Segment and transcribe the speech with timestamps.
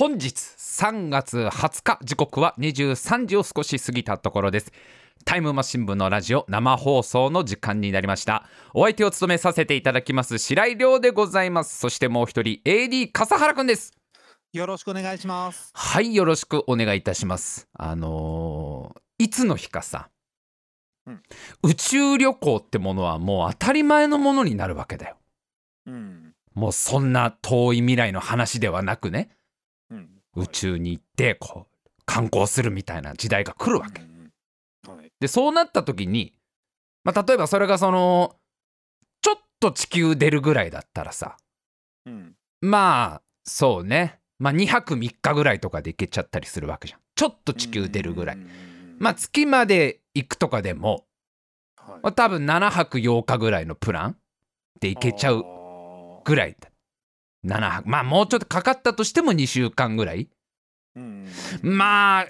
[0.00, 4.72] 本日3月20日時刻は23時を少し過ぎたところです。
[5.26, 8.48] タイムマシン部のラジオ生放送の時間になりました。
[8.72, 11.78] お相手を務めさせていただきます白井亮でございます。
[11.78, 13.92] そしてもう一人 AD 笠原くんです。
[14.54, 15.70] よろしくお願いします。
[15.74, 17.68] はいよろしくお願いいたします。
[17.74, 20.08] あのーいつの日かさ、
[21.06, 21.22] うん。
[21.62, 25.16] 宇宙旅行ってものはもう当たり前のものになるわけだよ。
[25.84, 26.32] うん。
[26.54, 29.28] もうそんな遠い未来の話ではなくね。
[29.28, 29.39] うん。
[30.36, 34.02] 宇宙に行ってこう観光するみたいな時代が来るわけ。
[35.20, 36.32] でそうなった時に、
[37.04, 38.36] まあ、例えばそれがその
[39.20, 41.36] ちょっと地球出るぐらいだったらさ
[42.06, 42.34] うん。
[42.60, 44.18] まあそうね。
[44.38, 47.00] まあ2泊3日ぐらいとかで行けちゃったりするわけじゃん。
[47.14, 48.36] ちょっと地球出るぐらい。
[48.36, 48.96] うん。
[48.98, 51.04] まあ月まで行くとかでも、
[51.76, 52.00] はい。
[52.02, 54.16] まあ、多分7泊8日ぐらいのプラン
[54.80, 55.44] で行けちゃう
[56.24, 56.69] ぐらいだ
[57.44, 60.28] 7泊まあもうちょっとかかったとしても2週間ぐらい
[60.96, 61.28] うん。
[61.62, 62.26] まあ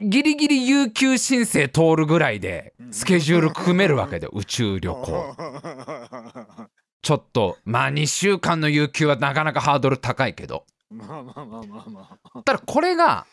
[0.00, 5.36] ギリギリ有給申請通るぐらいでスケジュール組めるわけで宇宙旅行
[7.02, 12.42] ちょっとまあ2週間の有給はなかなかハードル高いけどまあまあまあまあまあ。
[12.42, 13.26] ただこれが、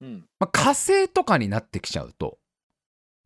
[0.00, 0.24] うん。
[0.40, 2.38] まあ、火星とかになってきちゃうと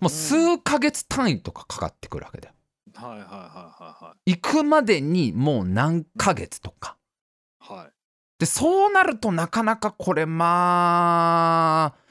[0.01, 2.55] もう数ヶ月単位とかかかってくるわけだよ
[2.95, 3.25] はいはいは
[4.01, 6.95] いは行くまでにもう何ヶ月とかいはい。
[6.95, 7.04] はい。
[8.39, 12.05] でそうなるとなかなかこれまあ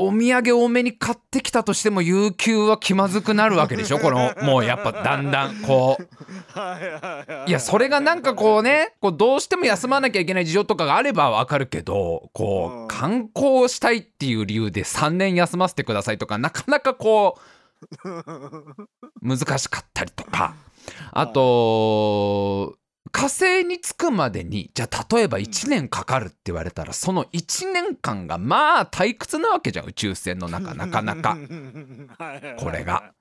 [0.00, 3.98] お土産多めに買ってきたとしても有給は気まずくなるわけでしょ？
[4.00, 6.08] このもうやっぱだんだんこう。
[6.58, 17.36] はいやそれがなんかこうねこうどうしても休まなきゃいけない事情とかがあればわかるけどこうんう観光したいっていう理由で3年休ませてくださいとかなかなかこ
[18.04, 18.08] う
[19.20, 20.54] 難しかったりとか。
[21.12, 22.76] あと
[23.10, 31.36] 火星に着くまでにじゃあ例えば1年かかるって言われたらその1年間がまあ退屈なわけじゃん宇宙船の中 なかなか。
[32.58, 33.12] これが。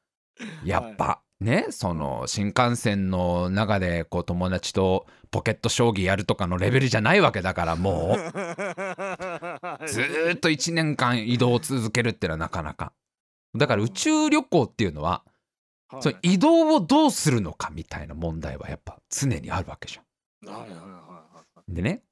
[0.64, 8.18] やっぱねその新幹線の中でこう友達とポケット将棋やるとかのレベルじゃないわけだからもう。
[9.88, 12.94] ずーっと1年間移動を続けるってのはなかなか。
[13.56, 15.24] だから宇宙旅行っていうのは
[15.90, 16.02] はい。
[16.02, 21.72] その移動をどうするのかみたいな問題はやっぱ常にあるわけじゃはいはいはいはい。
[21.72, 21.74] ん。
[21.74, 22.04] でね、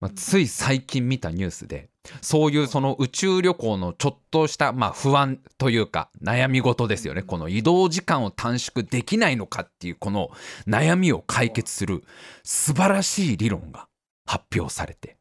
[0.00, 1.88] まあ、つい最近見たニュースで
[2.20, 7.22] そういうその宇宙旅行のちょっとしたまあ不安というか悩み事ですよね。
[7.22, 10.30] この移動時間を短縮できないのかっていうこの
[10.66, 12.04] 悩みを解決する
[12.42, 13.88] 素晴らしい理論が
[14.26, 15.16] 発表されて。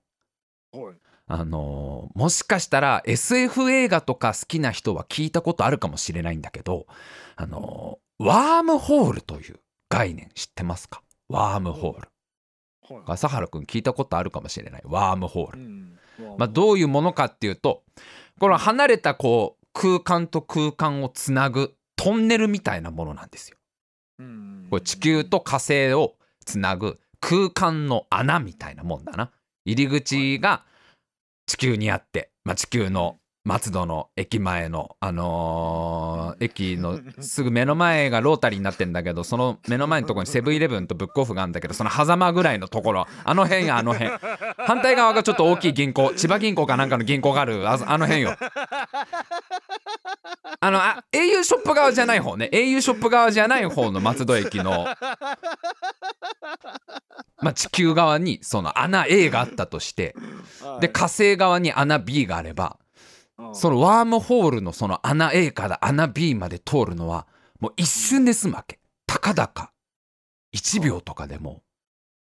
[0.73, 0.95] はい。
[1.25, 6.85] あのーもしかしたら SF 映画とか好きな人は聞いたことあるかもしれないんだけど、
[7.35, 11.01] あのーワームホールという概念知ってますか？
[11.29, 12.07] ワームホール。
[12.95, 13.03] はい。
[13.07, 14.81] 朝原くん聞いたことあるかもしれない。
[14.85, 15.59] ワームホール。
[15.59, 15.99] うん。
[16.37, 17.83] まあ、どういうものかっていうと、
[18.39, 23.57] この離れたこう空間と空間をつなぐトンネルみたいなものなんですよ。
[24.19, 29.31] うんこれ地球と火星をつなぐ空間の穴みたいなもんだな
[29.65, 30.63] 入り口が
[31.47, 43.05] 地球にあって、まあ、地球の松戸の駅前のあのー駅のすぐ目の前がロータリーになってんだけどその目の前のところにセブンイレブンとブックオフがあるんだけどその狭間ぐらいのところ。
[43.25, 44.11] あの辺やあの辺。
[44.57, 48.37] 反対側がちょっと大きい銀行千葉銀行かなんかの銀行があるああの辺よ。
[50.61, 52.49] あのあ au ショップ側じゃない方ね。
[52.53, 54.87] au ショップ側じゃない方の松戸駅の。
[57.41, 60.15] まあ地球側にその穴 A があったとして
[60.61, 60.81] はい。
[60.81, 62.82] で火星側に穴 B があればうん
[63.53, 67.27] そのワームホールのその穴 A から穴 B まで通るのは
[67.59, 68.79] もう一瞬で済むわけ。
[69.07, 69.71] たかだか。
[70.55, 71.63] 1秒とかでも。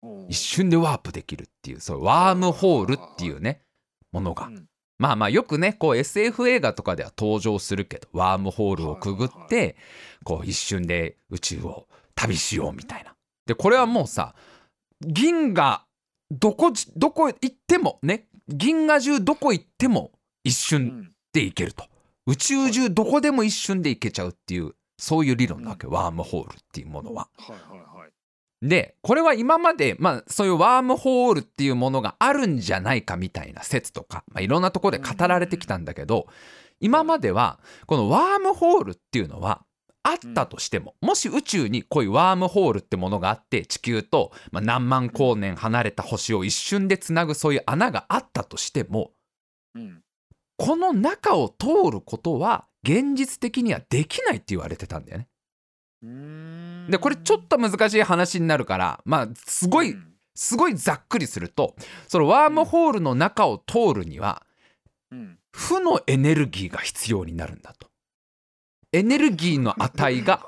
[0.03, 0.27] うん。
[0.28, 3.62] 一瞬でワープできるっていうそういうワームホールっていうね。
[4.12, 4.47] ものが。
[4.47, 4.66] うん。
[4.99, 9.77] まあまあよくねこう SF 映画とかでは登場するけどワームホールをくぐっはいて
[10.24, 13.15] こう一瞬で宇宙を旅しようみたいな。
[13.47, 14.34] でこれはもうさ
[15.01, 15.86] 銀河
[16.30, 20.13] どこじどこ行ってもね銀河中どこ行っても
[20.45, 21.13] 一う瞬ん。
[21.33, 21.84] で行けると。
[22.27, 25.87] 宇宙中どこでも一瞬で行けちゃうっていうそういう理論なわけ。
[25.87, 27.28] ワームホールっていうものは。
[28.63, 36.27] でこれは今まで、まあ、そういうワームホールっていうものがあるんじゃないかみたいな説とか、まあ、いろんなところで語られてきたんだけど
[36.78, 39.65] 今まではこのワームホールっていうのは
[40.03, 49.13] あったとしても、もし宇宙にこういうワームホールってものがあって地球と、まあ、何万光年離れた星を一瞬でつなぐそういう穴があったとしても
[49.75, 50.03] うん。
[50.60, 55.28] この中を通ることは現実的にはできないって言われてたんだよね。
[56.91, 61.74] でこれちょっと難しい話になるからまあすごいうんすごいざっくりすると
[62.09, 64.42] そのワームホールの中を通るには
[65.10, 65.39] うん。
[65.51, 67.90] 負のエネルギーが必要になるんだと。
[68.92, 70.45] エネルギーの値が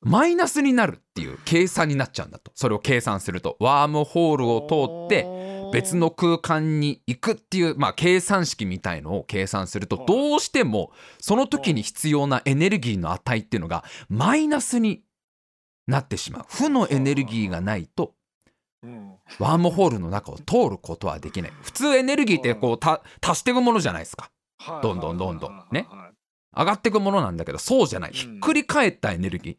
[0.00, 2.50] マイナスになるっていう計算になっちゃうんだと。
[2.54, 3.56] それを計算すると。
[3.60, 5.26] ワームホールを通って
[5.72, 10.06] 別の空間に行くっていう、まあ、計算式みたいのを計算するとはい。
[10.06, 15.02] どうしてもその時に必要なエネルギーの値っていうのがマイナスに
[15.86, 16.46] なってしまう。
[16.48, 18.14] 負のエネルギーがないと
[18.82, 19.12] うん。
[19.38, 21.52] ワームホールの中を通ることはできない。
[21.62, 24.30] 普通エネルギーってこうた足していくものじゃないですか。
[24.58, 24.82] はい。
[24.82, 25.64] どんどんどんどん。
[25.70, 25.86] ね
[26.56, 28.12] 上がっていくものなんだけどそうじゃない。
[28.12, 29.56] ひっくり返ったエネルギー。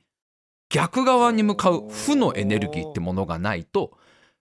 [0.69, 3.97] 逆側に向かう負のエネルギーってものがないと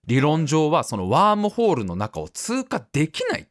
[0.07, 3.45] 理論上はそのワームホールの中を通過できないっ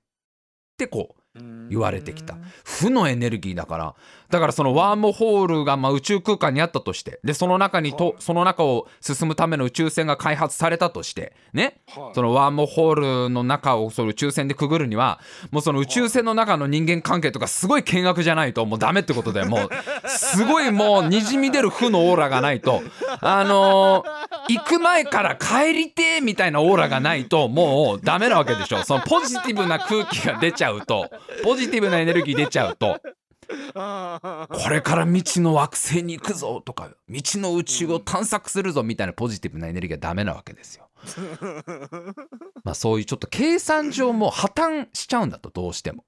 [0.78, 2.36] てこう言われてきた。
[2.64, 3.94] 負のエネルギーだから
[4.30, 8.14] だからそのワームホールがまあ宇宙空間にあったとしてでその中にとはい。
[8.18, 11.80] その中を進むための宇宙船が開発されたとしてね。
[11.88, 12.14] はい。
[12.14, 22.82] そのワームホールの中をその宇宙船でくぐるにはもうその宇宙船の中の人間関係とかすごい険悪じゃないともうダメってことでもうすごいもうにじみ出る負のオーラがないと
[23.20, 28.82] あのー行く前から帰りてーみたいなオーラがないともうダメなわけでしょ。
[28.84, 31.08] そのポジティブな空気が出ちゃうと
[31.44, 32.98] ポジティブなエネルギー出ちゃうと
[33.74, 40.88] これから未知の惑星に行くぞとか未知の宇宙を探索するぞみたいなポジティブなエネルギーはダメなわけですよ。
[42.62, 46.04] まあそういうちょっと計算上もう破綻しちゃうんだとどうしても。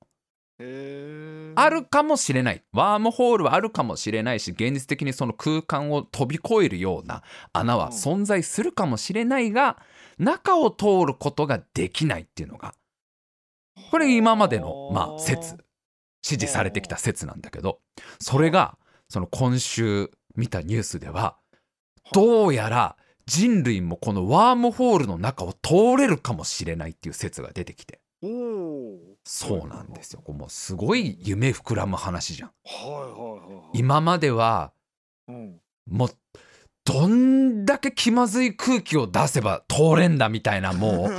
[1.56, 9.78] あるかもしれないワームホールはあるかもしれないし現実的にその空間を飛び越えるような穴は存在するかもしれないが
[10.18, 12.74] 中を通ることができないっていうのが
[13.90, 15.56] これ今までのまあ説
[16.22, 17.80] 支持されてきた説なんだけど
[18.20, 18.78] それが
[19.08, 21.36] その今週見たニュースでは
[22.12, 22.96] どうやら
[23.26, 28.00] 人類もこのワームホールの中を通れるかもしれないっていう説が出てきて。
[29.24, 30.22] そうなんですよ。
[30.26, 32.50] もうすごい夢膨らむ話じゃん。
[33.72, 34.72] 今までは
[35.28, 35.60] うん。
[35.88, 36.08] もう
[36.84, 41.12] どんだけ気まずい空気を出せば通れんだみたいなもう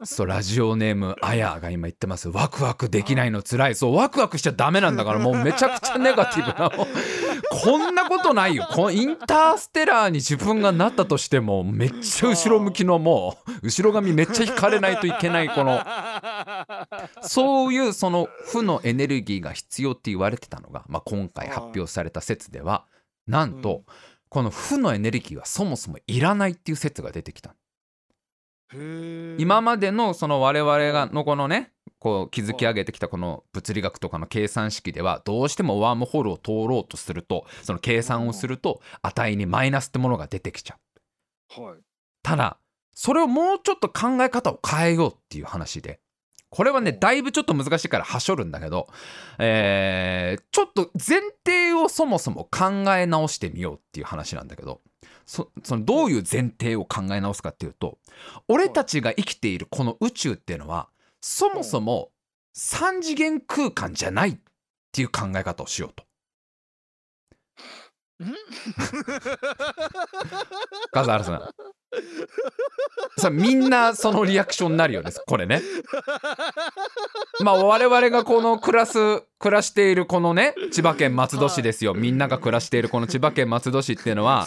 [0.06, 2.30] そうラジオネームあやが今言ってます。
[2.30, 3.74] ワクワクできないの辛い。
[3.74, 8.66] そうワクワクしちゃダメなんだからもうめちゃくちゃネガティブなこんなことないよ。
[8.70, 15.82] このインターステラーに自分がなったとしてもめっちゃ後ろ向きのもう後ろ髪めっちゃ引かれないといけないこの。
[17.20, 22.86] そういうその負のエネルギーが必要って言われてたのが、まあ、今回発表された説では
[23.26, 23.84] なんと、
[24.28, 27.54] この負のエネルギーはそもそもいらないっていう説が出てきた。
[28.72, 40.76] 今までのその我々がのこのねこう築き上げてきたこの物理学とかの計算式ではどうしてもワームホールを通ろうとするとその計算をすると値にマイナスってものが出てきちゃ
[41.58, 41.62] う。
[41.62, 41.78] はい。
[42.22, 42.58] ただ
[42.94, 46.00] それをもうちょっと考え方を変えようっていう話で
[46.50, 48.88] これはねうんだいぶちょっと難しいからはしょるんだけど、
[49.38, 54.80] えーちょっと前提をそもそも考え直してみようっていう話なんだけど
[55.26, 57.98] そそのどういう前提を考え直すかっていうと
[58.48, 60.88] 俺たちが生きているこの宇宙っていうのは
[61.20, 62.10] そもそも
[62.56, 64.38] 3次元空間じゃないっ
[64.92, 66.04] ていう考え方をしようと。
[70.92, 71.54] 笠原さん
[73.16, 75.60] さあみんなそのリアクションになるよねこれね。
[77.42, 81.94] まあ我々がこの暮らす暮らしているこのね千葉県松戸市ですよ。
[81.94, 84.46] みんなが暮らしているこの千葉県松戸市っていうのは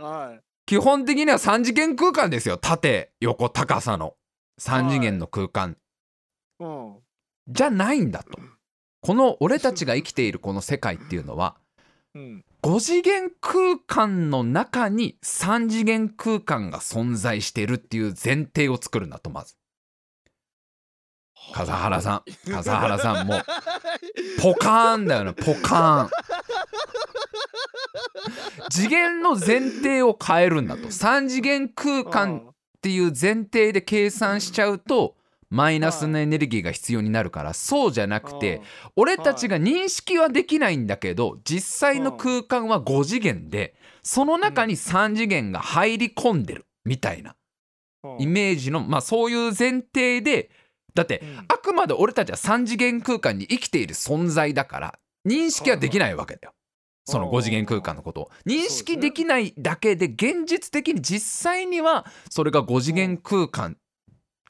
[0.00, 0.40] はい。
[0.66, 2.56] 基本的には3次元空間ですよ。
[2.56, 4.14] 縦横高さの。
[4.60, 5.76] 3次元の空間。
[6.60, 6.96] うん。
[7.48, 8.38] じゃないんだと。
[9.00, 11.56] この俺たちが生きているこの世界っていうのは
[12.14, 19.56] うん5次元空間の中に3次元空間が存在しているっていう前提を作るんだとまず。
[21.54, 22.50] 笠原さん。
[22.52, 23.34] 笠原さんも。
[23.38, 23.42] う
[24.40, 25.32] ポカーンだよね。
[25.32, 26.10] ポカーン。
[28.70, 30.82] 次元の前提を変えるんだと。
[30.82, 35.16] 3次元空間っていう前提で計算しちゃうと
[35.52, 38.62] マイナスのエネルギーが必要になるからそうじゃなくて
[38.96, 47.36] 俺たちが認識はできないんだけど実際の空間は5次元でその中に3次元が入り込んでるみたいな。
[48.18, 50.50] イメージのまあそういう前提で
[50.94, 51.44] だってうん。
[51.46, 56.54] あくまで俺たちは3次元空間に生きている存在だから認識はできないわけだよ。
[57.04, 58.30] その5次元空間のことを。
[58.46, 63.76] 認識できないだけで現実的に実際にはそれが5次元空間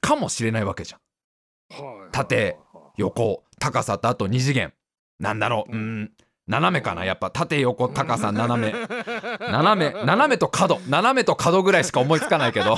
[0.03, 1.01] かもしれないわけじゃん。
[2.11, 2.59] 縦
[2.99, 4.75] 横高さとあと2次元。
[5.19, 5.73] なんだろう。
[5.73, 6.13] うーん。
[6.49, 7.31] 斜めかなやっぱ。
[7.31, 8.75] 縦横高さ斜め。
[9.41, 10.81] 斜め斜めと角。
[10.89, 12.77] 斜めと角ぐらいしか思いつかないけど。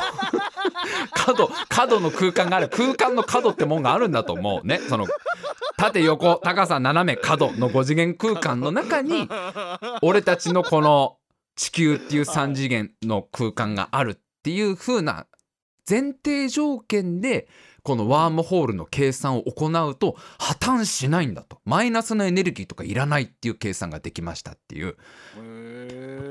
[1.14, 2.68] 角角の空間がある。
[2.68, 4.66] 空間の角ってもんがあるんだと思う。
[4.66, 5.06] ねその
[5.76, 9.28] 縦横高さ斜め角の5次元空間の中に
[10.02, 11.16] 俺たちのこの
[11.56, 15.26] 地球っていう3次元の空間があるっていう風な
[15.88, 17.48] 前提条件で
[17.82, 21.60] このワームホールの計算を行うと破綻しないんだと。
[21.66, 24.96] マイナスのエネルギーとかいらないっていう計算ができましたっていう。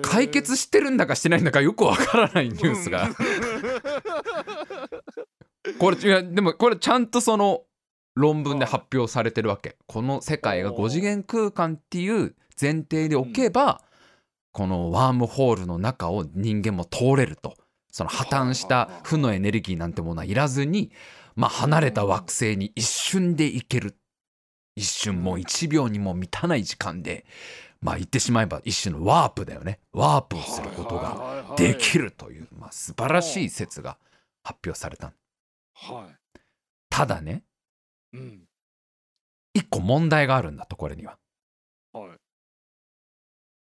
[0.01, 3.09] 解決してるんだかしてないんだかよくわからないニュースが。
[5.77, 7.61] これいやでもこれちゃんとその
[8.15, 9.77] 論文で発表されてるわけ。
[9.85, 13.81] この世界が5次元空間っていう前提でおけば、
[14.51, 17.55] このワームホールの中を人間も通れると
[17.93, 20.91] その破綻した負のエネルギーなんてものはいらずに、
[21.35, 23.95] まあ、離れた惑星に一瞬で行ける
[24.75, 27.23] 一瞬もう1秒にも満たない時間で
[27.81, 33.97] まあ言ってしまえば一種のワープだよねワープをすることがができるという、まあ、素晴らしい説が
[34.43, 35.13] 発表された
[35.75, 36.07] は
[36.89, 37.43] ただね
[38.13, 38.17] い。
[38.17, 38.43] うん。
[39.53, 41.19] 一個問題があるんだとこれには
[41.93, 42.09] はい。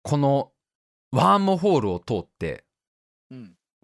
[0.04, 0.52] この
[1.12, 2.71] ワームホールを通ってうん。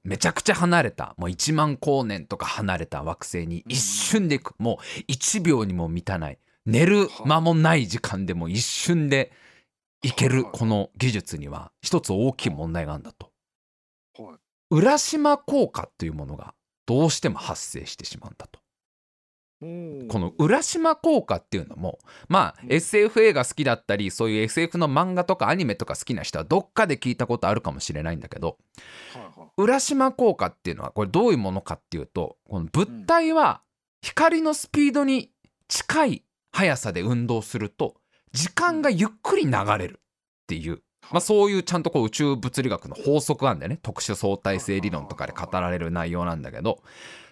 [0.07, 1.15] めちゃくちゃ離れた。
[1.17, 4.55] もう1万光年とか離れた惑星に一瞬で行く。
[4.57, 6.39] もう1秒にも満たない。
[6.65, 9.33] 寝る間もない時間でも一瞬で
[10.01, 11.73] 行けるはいこの技術には。
[11.81, 13.31] 一つ大きい問題があるんだと。
[14.17, 14.37] はい。
[14.69, 16.53] 浦島効果というものが
[16.85, 18.61] どうしても発生してしまうんだと。
[18.61, 18.66] うん
[19.59, 21.97] この浦島効果っていうのも
[22.27, 28.57] まあうん SF 映画好きだったりそういう SF の漫画とかアニメとか好きな人はどっかで聞いたことあるかもしれないんだけど。
[29.57, 33.61] 浦島効果っていうのはこれどういうものかっていうとこの物体は
[34.01, 35.31] 光のスピードに
[35.67, 37.95] 近い速さで運動すると
[38.33, 46.79] 時間がゆっくり流れるっていう、まあ、そういうちゃんとこう宇宙物理学の法則なんだよね特殊相対性理論とかで語られる内容なんだけど、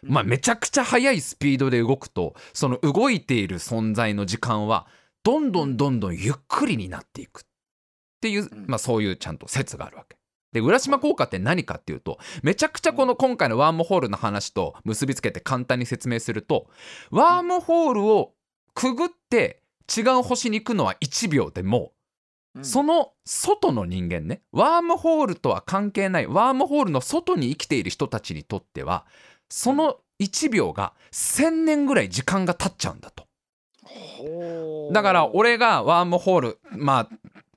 [0.03, 4.87] まあ、めちゃくちゃ速いスピードで動くとその動いている存在の時間は
[5.23, 7.43] どんどんどんどんゆっくりになっていくっ
[8.21, 8.65] ていう、うん。
[8.67, 10.17] まあ、そういうちゃんと説があるわけ。
[10.53, 16.69] で浦島効果って何かっていうとめちゃくちゃこの今回のワームホールの話と結びつけて簡単に説明すると
[17.11, 18.31] ワームホールを
[18.73, 19.61] くぐって
[19.93, 21.91] 違う星に行くのは1秒でも
[22.55, 29.05] うんその外の人間ねワームホールとは関係ないワームホールの外に生きている人たちにとっては
[29.49, 33.25] その1秒が1,000年ぐらい時間が経っちゃうんだと。
[34.93, 37.09] だから俺がワームホールまあ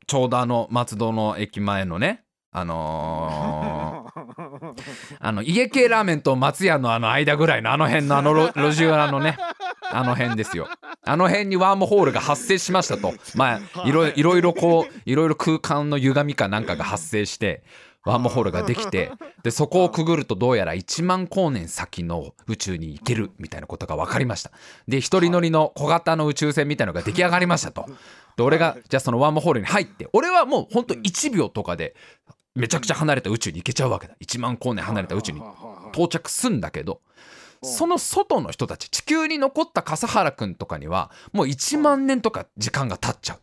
[0.06, 4.08] ちょうどあの松戸の駅前のねあのー
[5.20, 9.36] あの家系ラーメンと松屋のあの間ぐらいのあの辺のあの路地裏のね
[9.90, 10.68] あの辺ですよ。
[11.04, 13.14] あの辺にワームホールが発生しましたと。
[13.34, 17.62] まあいろいろいろこういろいろ空間の歪みかなんかが発生して
[18.04, 19.12] ワームホールができて
[19.42, 24.50] でそこをくぐるとどうやら1万光年先の宇宙に行けるみたいなことが分かりました。
[24.86, 27.86] で一人乗りの小型の宇宙船みたいのが出来上がりましたと。
[28.36, 31.94] で俺がじゃあそのワームホールに入って俺はもうほんと1秒とかで
[32.54, 34.14] めちゃくちゃ離れた宇宙に行けちゃうわけだ。
[34.20, 35.40] 1万光年離れた宇宙に。
[35.92, 37.00] 到着すんだけど
[37.62, 37.70] うん。
[37.70, 43.36] その外の人たち地球に残った笠原くんとかにはもう1万年とか時間が経っちゃう。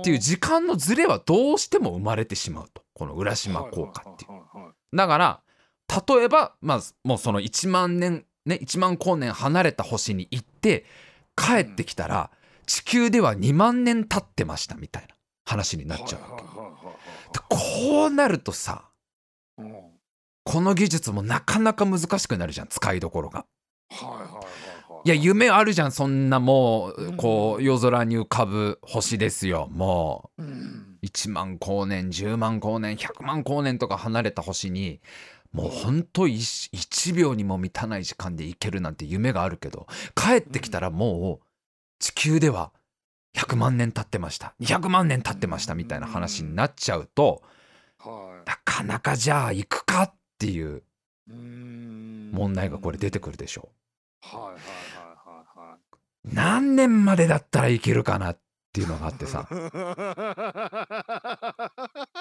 [0.00, 2.82] っていう時間のズレはどうしても生まれてしまうと。
[2.94, 4.30] この浦島効果っていう。
[4.32, 4.36] う
[4.96, 5.40] だから
[6.08, 10.84] 例えばまあもうその1万年ね1万光年離れた星に行って
[11.36, 12.30] 帰ってきたら
[12.66, 15.14] 地球では2万年経ってましたみたいな
[15.44, 16.44] 話になっちゃうわけ。
[17.32, 18.90] でこうなるとさ
[20.44, 23.46] この技術もなかなか難しくなるじゃん使いどころが。
[25.04, 30.42] いや夢あるじゃんそんなもうこう夜空に浮かぶ星ですよもう。
[31.02, 35.00] 1万光年10万光年100万光年とか離れた星に
[35.52, 41.46] もうほんと 1, 1秒にも満たない時間で行けるなんて夢があるけど帰ってきたらもう
[41.98, 42.72] 地球では
[43.36, 44.54] 100万年経ってました。
[44.60, 47.42] 200万年経ってましたみたいな話になっちゃうと
[48.46, 50.82] なかなかじゃあ行くかっていう
[51.28, 54.28] 問題がこれ出てくるでしょう。
[56.24, 58.38] 何年までだったらいけるかなっ
[58.72, 59.46] ていうのがあってさ。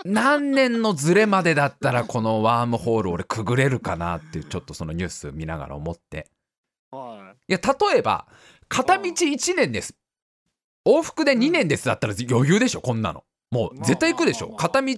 [0.06, 6.28] 何年のズレまでだったらこのワームホール俺くぐれるかなっていうちょっとそのニュース見ながら思って。
[7.48, 7.54] い。
[7.54, 8.28] や例えば
[8.68, 9.96] 片道1年です
[10.86, 13.24] 往復で2年ですだったら余裕でしょこんなの。
[13.51, 14.50] もう絶対行くでしょ。
[14.50, 14.96] 片道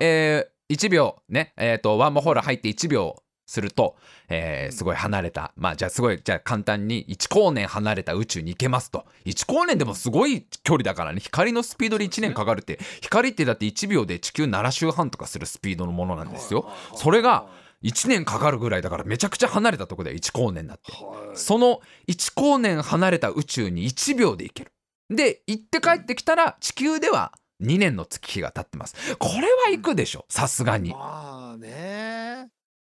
[0.00, 3.94] えー1秒ねえーとワームホール入って1秒すると、
[4.28, 5.52] えーすごい離れた。
[5.56, 9.04] まあじゃあすごいじゃあ簡単に1光年離れた宇宙に行けますと。
[9.24, 11.20] 1光年でもすごい距離だからね。
[11.20, 12.78] 光のスピードで1年かかるって。
[13.00, 16.68] 光ってだって1秒で地球7周半とかするスピードのものなんですよ。
[16.96, 17.46] それが
[17.84, 20.90] 1年かかるぐらいだからめちゃくちゃ離れたとこで1光年だって。
[20.92, 21.36] はい。
[21.36, 24.72] その1光年離れた宇宙に1秒で行ける。
[25.10, 27.32] で、行って帰ってきたら地球では
[27.62, 29.16] 2年の月日が経ってます。
[29.16, 30.90] これは行くでしょ、さすがに。
[30.90, 32.48] まあね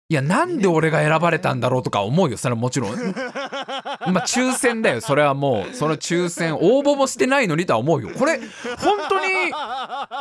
[0.08, 2.90] いや、なんで俺が選ばれたんだろうとか思うよ、それはもちろん。
[2.94, 8.10] まあ、抽選だよ、それはもう、その抽選、応募もしてないのにとは思うよ。
[8.16, 8.38] これ、
[8.78, 9.52] 本当に、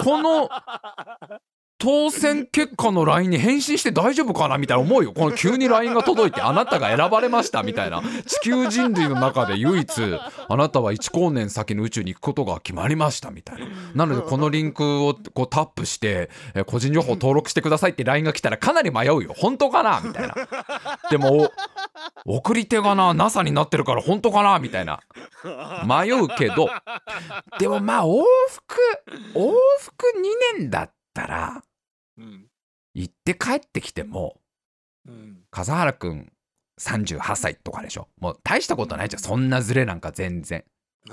[0.03, 0.49] この、
[1.77, 5.11] 当選結果の LINE に返信して大丈夫かなみたいな思うよ。
[5.11, 8.01] この急に LINE が届いて、あなたが選ばれましたみたいな。
[8.25, 9.91] 地球人類の中で唯一、
[10.47, 13.67] あなたは1光年先の宇宙に行くことが決まりましたみたいな。
[13.93, 19.33] なので、このリンクをこうタップして、えー個人情報登録してくださいって LINE が来たらかなり迷うよ。
[19.37, 20.35] 本当かなみたいな。
[21.09, 21.51] でも、
[22.25, 24.99] お送り手がな、NASA になってるから本当かなみたいな。
[25.85, 26.69] 迷うけど、
[27.59, 28.81] でもまあ往復、
[29.35, 30.05] 往復
[30.55, 31.63] 2年だったら、
[32.17, 32.45] うん
[32.93, 34.39] 行って帰ってきても、
[35.07, 36.31] うん笠原くん
[36.79, 38.07] 38歳とかでしょ。
[38.19, 39.21] もう大したことないじゃん。
[39.21, 40.63] そんなズレなんか全然。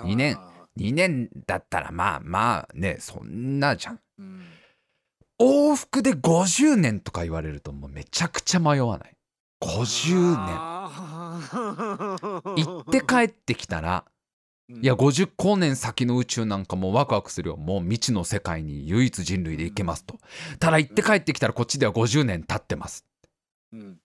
[0.04, 3.94] 二年あ2年だったらまあまあね、そんなじゃん。
[3.94, 4.47] ーうん
[5.40, 9.16] 往復で50年とか言われるともうめちゃくちゃ迷わない。
[9.62, 10.56] 50年。
[10.56, 10.82] あ
[12.56, 14.11] 行って帰ってきたら、ー
[14.80, 17.56] いや50光年先の宇宙なんかもうワクワクするよ。
[17.56, 20.18] もう未知の世界に唯一人類で行けますと。
[20.58, 23.04] ただ行って帰ってきたらこっちでは50年経ってます。
[23.72, 23.98] うん。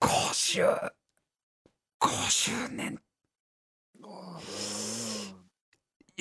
[0.00, 0.90] 5050
[2.72, 3.00] 年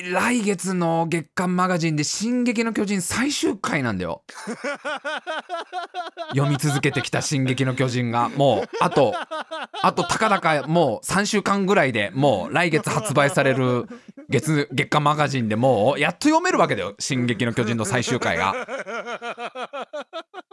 [0.10, 4.24] 来月の月刊マガジンで「進撃の巨人」最終回なんだよ
[6.29, 9.13] 読み続けてきた「進撃の巨人」がもうあと
[9.81, 13.88] あとたかだかもう3週間ぐらいでもう来月発売される
[14.29, 18.55] 月月刊マガジンでもうやっと読めるわけだよ「進撃の巨人」の最終回が。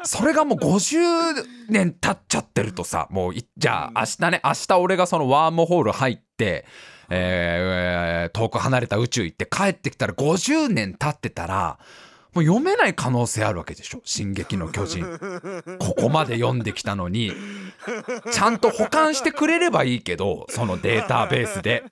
[0.04, 6.64] それがもう50年経っちゃってるとさもういじゃあ明日ね明日俺がそのワームホール入って、
[7.10, 11.78] えー遠く離れた宇宙行って帰ってきたら50年経ってたら
[12.34, 15.04] もう読めない可能性あるわけでしょ「進撃の巨人」
[15.80, 17.32] ここまで読んできたのに。
[18.32, 21.84] ちゃんと保管してくれればいいけどそのデータベースで。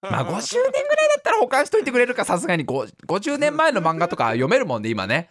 [0.00, 2.64] まあ50年ぐらいだったら保管しといてくれるかさすがに。
[2.66, 5.30] 50年前の漫画とか読めるもんで今ね。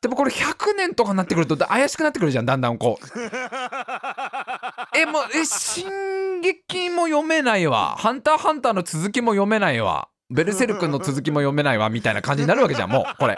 [0.00, 3.04] でもこれ100年とかになってくると怪しくなってくるじゃんだんだんこう。
[4.96, 5.86] えもうえ進
[6.40, 7.96] 撃も読めないわ。
[7.98, 10.08] ハンターハンターの続きも読めないわ。
[10.30, 13.36] ベルセルクの続きも読めないわみたいな感じになるわけじゃんもうこれ。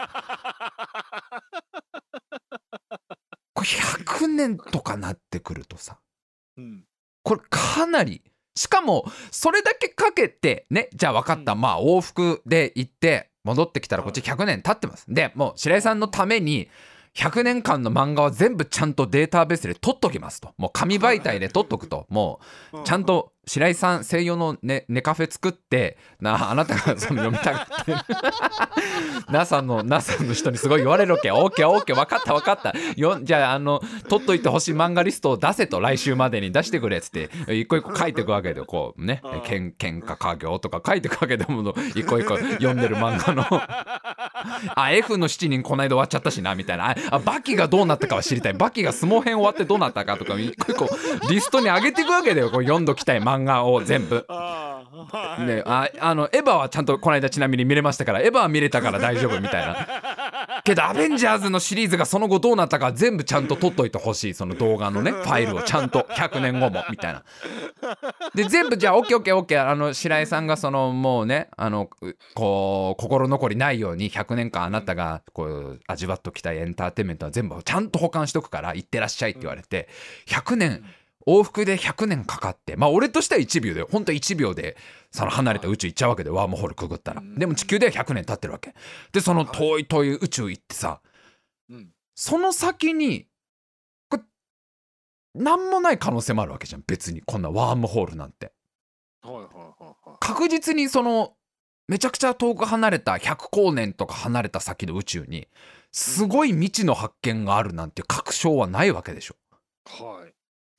[3.53, 5.97] これ100年とかなってくるとさ。
[6.57, 6.83] うん。
[7.23, 8.21] これかなり
[8.55, 11.61] しかもそれだけかけてねじゃあ分かった、うん。
[11.61, 15.05] まあ往復で行って戻ってきたらこっち100年経ってます。
[15.07, 16.69] でもう白井さんのために
[17.15, 20.53] 100年間の漫画は全部ちゃんとデータベースで取っときますと。
[20.57, 22.07] もう紙媒体で取っとくと。
[22.09, 22.39] も
[22.73, 27.93] うちゃんと白井さん専用のねネカフェ作ってなあなたがその読みたがって
[29.29, 31.31] NASA の NASA の人にすごい言われるわけ。
[31.31, 32.73] OKOK 分かった分かった。
[32.95, 39.21] よじゃああの取っといてほしい漫画リストを出せと来週までに出してくれっつって一個一個書いていくわけでこうね。
[39.23, 43.45] あーけん喧嘩家業とか書いていくわけでもの一個一個読んでる漫画の。
[44.75, 46.91] あ F の7人この間終わっちゃったしなみたいな。
[46.91, 48.53] ああバキがどうなったかは知りたい。
[48.53, 53.32] バキが相撲編終わってどうなったかとか一個一個リストに上げていくわけだよこう読んどきたい漫画
[53.65, 54.25] を全部。
[54.29, 55.45] あーはい。
[55.45, 59.87] ね、ああのエヴァはちゃんとこの間ちなみに見れましたからエヴァは見れたから大丈夫みたいな。
[60.63, 67.23] けどアベンジャーズのシリーズがその後どうなったか全部ちゃんと撮っといてほしいその動画のね ファイルをちゃんと100年後もみたいな。
[68.33, 79.89] で全部じゃあ OKOKOK あの白井さんがそのもうねあのうこう心残りないように100年間あなたがこう味わっときたいエンターテインメントは全部ちゃんと保管しとくから行ってらっしゃいって言われて
[80.27, 80.83] 100年
[81.25, 84.77] 往復で100年かかってまあ俺としては1秒で本当は1秒で
[85.11, 87.21] その離れた宇宙行っちゃうわけでワームホールくぐったら。
[87.21, 87.35] うん。
[87.35, 88.73] でも地球では100年経ってるわけ。
[89.11, 91.01] でその遠い遠い宇宙行ってさ
[91.69, 91.89] うん。
[92.15, 93.27] その先に
[94.09, 94.23] これ
[95.35, 96.83] 何もない可能性もあるわけじゃん。
[96.85, 98.51] 別にこんなワームホールなんて。
[100.19, 101.33] 確実にその
[101.87, 105.47] めちゃくちゃ遠く離れた100光年とか離れた先の宇宙に
[105.91, 109.35] すごい未知の発見があるなんて確証はないわけでしょ。
[109.85, 110.32] はい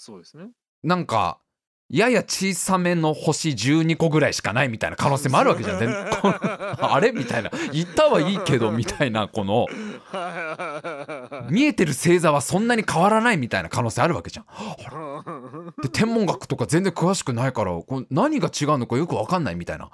[0.04, 0.50] そうですね。
[0.82, 1.40] なんか
[1.90, 5.82] やや小さめの星12個ぐらいしかないみたいな可能性もあるわけじゃん
[6.80, 7.12] あれ？
[7.12, 9.66] みたいな行ったはいいけどみたいな この
[11.50, 14.46] 見えてる星座はそんなに変わらないみたいな可能性あるわけじゃん。
[15.82, 19.90] で天文学とか全然詳しくないからこう何が違うのかよく分かんないみたいな。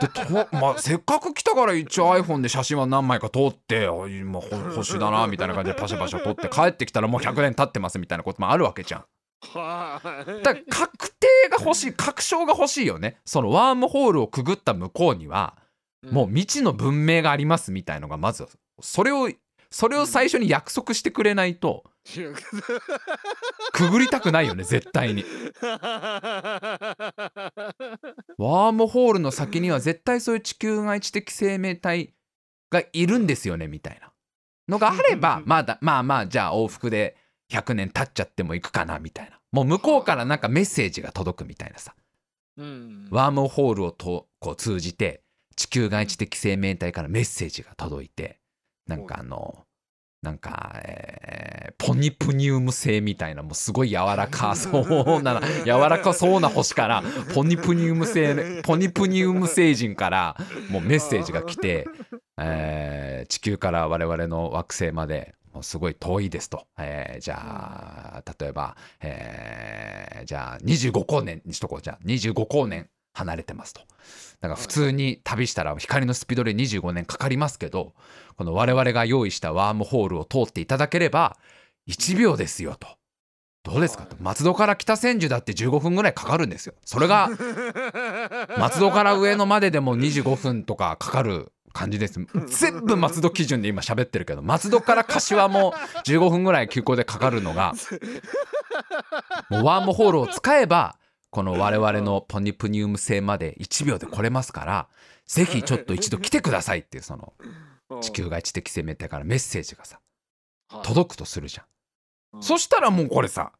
[0.00, 9.04] でと、まあ、せっかく来たから一応 iPhone で写真は何枚か撮ってあ今ほ星だなみたいな感じでパシャパシャ撮って帰ってきたらもう100年経ってますみたいなこともあるわけじゃん。
[9.40, 13.18] だから確定が欲しい確証が欲しいよね。
[13.24, 15.56] そのワームホールをくぐった向こうには
[16.10, 18.46] もう未知の文明がありますみたいのがまず
[18.80, 19.30] それを
[19.70, 21.84] それを最初に約束してくれないと
[23.72, 25.24] くぐりたくないよね絶対に。
[25.58, 32.14] ワームホールの先には絶対そういう地球外知的生命体
[32.70, 34.12] がいるんですよねみたいな
[34.68, 37.16] のがあればまだまあまあじゃあ往復で
[37.52, 39.38] 100年経っちゃっても行くかなみたいな。
[39.52, 41.94] もう向こうからなんかメッセージが届くみたいなさ。
[42.56, 43.08] うん。
[43.10, 45.22] ワームホールをとこう通じて
[45.56, 48.38] 地球外知的生命体からメッセージが届いて
[48.86, 49.64] なんかあの
[50.22, 54.80] なんか、えーポニプニウム星みたいなもうすごい柔らかそ
[55.18, 60.36] うな柔らかそうな星からポニプニウム星ポニプニウム星人から
[60.70, 61.86] もうメッセージが来て、
[62.36, 71.82] えー地球から我々の惑星まですごい遠いですと、えーじゃあ例えば、えーじゃあ25光年にしとこう。
[71.82, 73.80] じゃあ25光年離れてますと。
[74.40, 77.94] だから普通に旅したら光のスピードで25年かかりますけど
[78.36, 81.36] この我々が用意したワームホールを通っていただければ
[81.88, 82.88] 1秒ですよと。
[83.64, 84.16] どうですかと。
[84.20, 86.74] 松戸から北千住だって15分ぐらいかかるんですよ。
[86.84, 87.28] それが
[88.56, 92.20] 松戸から上野まででも25分とかかかる感じです。
[92.48, 95.72] 全部松戸基準で今喋ってるけど松戸から柏も
[96.04, 97.74] 15分ぐらい急行でかかるのが
[99.50, 100.96] もうワームホールを使えば
[101.30, 104.88] この我々のポニプニウム星まで1秒で来れますから
[105.26, 107.34] ぜひちょっと一度来てくださいっていうその
[108.00, 110.00] 地球外知的生命体からメッセージがさ
[110.82, 112.42] 届くとするじゃん。
[112.42, 113.52] そしたらもうこれさ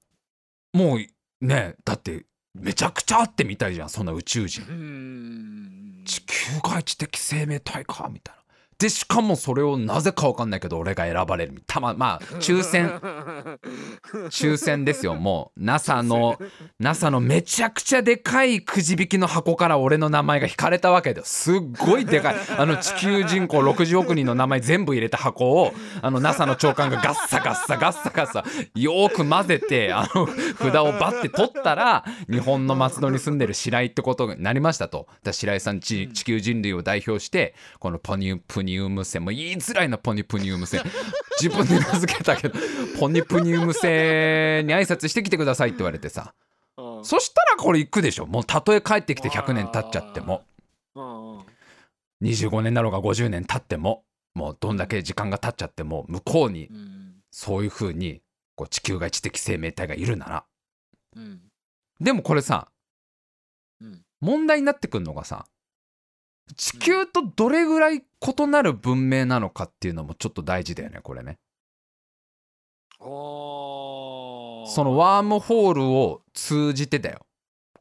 [0.73, 4.65] もうねだってめちゃくちゃ会ってみたいじゃんそんな宇宙人。
[4.69, 8.38] うん地球外知的生命体かみたいな。
[8.79, 11.64] でしかもそれをなぜかわかんないけど俺が選ばれる。
[11.67, 13.01] たままあ抽選。
[14.31, 15.17] 抽選ですよ。
[15.19, 16.38] もう NASA の
[16.79, 21.57] NASA のめちゃくちゃでかいくじ引きの箱から俺の名前が引かれたわけです。
[21.57, 22.37] っごいでかい。
[22.57, 28.45] あの地球人口60億人の名前全部入れた箱をあの NASA の長官がガッサガッサガッサガッサ
[28.77, 35.09] よーく混ぜてあの札をバッて取ったら日本の松戸に住んでる白井ってことになりましたと。
[35.29, 40.79] 白井さん地地球人類を代表してこのポニプニウム星もう言いづらいなポニプニウム星
[41.41, 42.59] 自分で名付けたけど
[43.01, 46.35] ポニプニウム星に挨拶してきてくださいって言われてさ。
[46.77, 47.05] うん。
[47.05, 48.27] そしたらこれ行くでしょ。
[48.27, 50.45] もうたとえ帰ってきて100年経っちゃっても。
[50.95, 51.39] うん
[52.21, 54.05] 25年だろうが50年経っても。
[54.35, 57.15] もうどんだけ時間が経っちゃっても向こうにうん。
[57.31, 58.23] そういう風に
[58.57, 60.45] こう地球外知的生命体がいるなら。
[61.17, 61.41] うん。
[62.01, 62.69] でもこれさ
[63.81, 64.03] うん。
[64.21, 65.47] 問題になってくるのがさ
[66.57, 71.39] 地球とどれぐらい異なる文明なのかっていうのもちょっと大事だよねこれね。
[73.01, 73.05] そ
[74.85, 77.27] のワームホールを通じてだよ。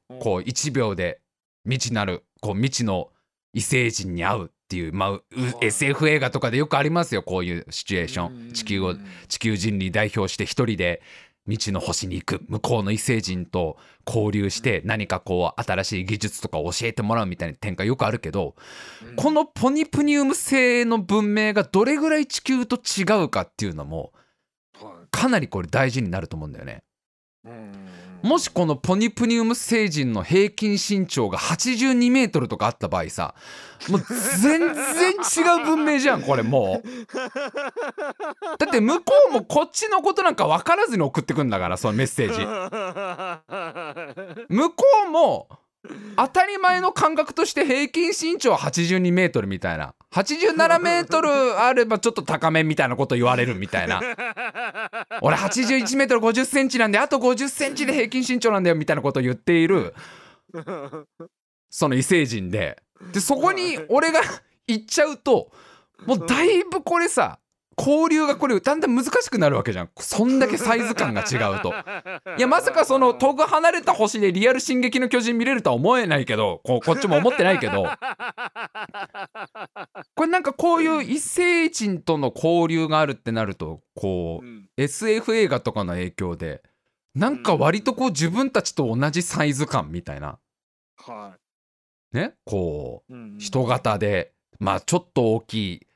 [0.10, 0.19] うん。
[0.19, 1.19] こう1秒で
[1.63, 3.10] 未知なるこう未知の
[3.53, 5.23] 異星人に会うっていう、まあ、う
[5.62, 8.53] SF 映画とかでよくありますよこういうシチュエーション。
[8.53, 8.95] 地球を
[9.27, 11.01] 地球人類代表して一人で
[11.47, 18.55] 未知の星に行く向こうの異星人と交流して何かこう新しい技術とか教えてもらうみたいな展開よくあるけど
[19.15, 24.12] このポニプニウム星の文明がどれぐらい地球と違うかっていうのも
[25.10, 26.83] かなりこれ大事になると思うんだよね。
[28.23, 33.36] もしこのポニプニウム星人の平均身長が82メートルとかあった場合さ
[33.89, 34.01] もう
[34.41, 36.88] 全然違う文明じゃんこれもう。
[38.58, 42.39] だって向こうもこっちのことなんか分からずに送ってくんだからそのメッセージ。
[44.49, 45.47] 向こうも
[46.17, 49.93] 当たり前の感覚として平均身長は82メートルみたいな。
[50.12, 54.02] 87メートルあればちょっと高めみたいなこと言われるみたいな。
[55.21, 59.93] 俺81メートル50センチなんであと50センチで平均身長なんだよみたいなことを言っている。
[61.69, 62.82] その異星人で。
[63.13, 64.21] でそこに俺が
[64.67, 65.52] 行っちゃうと
[66.06, 67.39] もうだいぶこれさ
[67.77, 69.89] 交流がこれだんだん難しくなるわけじゃん。
[69.99, 71.73] そんだけサイズ感が違うと。
[72.37, 77.87] いやまさかその遠く離れた星でリアル「進撃の巨人」見れるとは思えないけどこうこっちも思ってないけど。
[80.15, 86.63] これなんかこういう異星人との交流があるってなるとこう SF 映画とかの影響で
[87.13, 90.39] なんか割とこう自分たちと同じサイズ感みたいな。
[90.97, 91.37] は
[92.11, 93.15] ねこうい。
[93.15, 93.37] うん。
[93.37, 95.87] 人型でまあちょっと大きい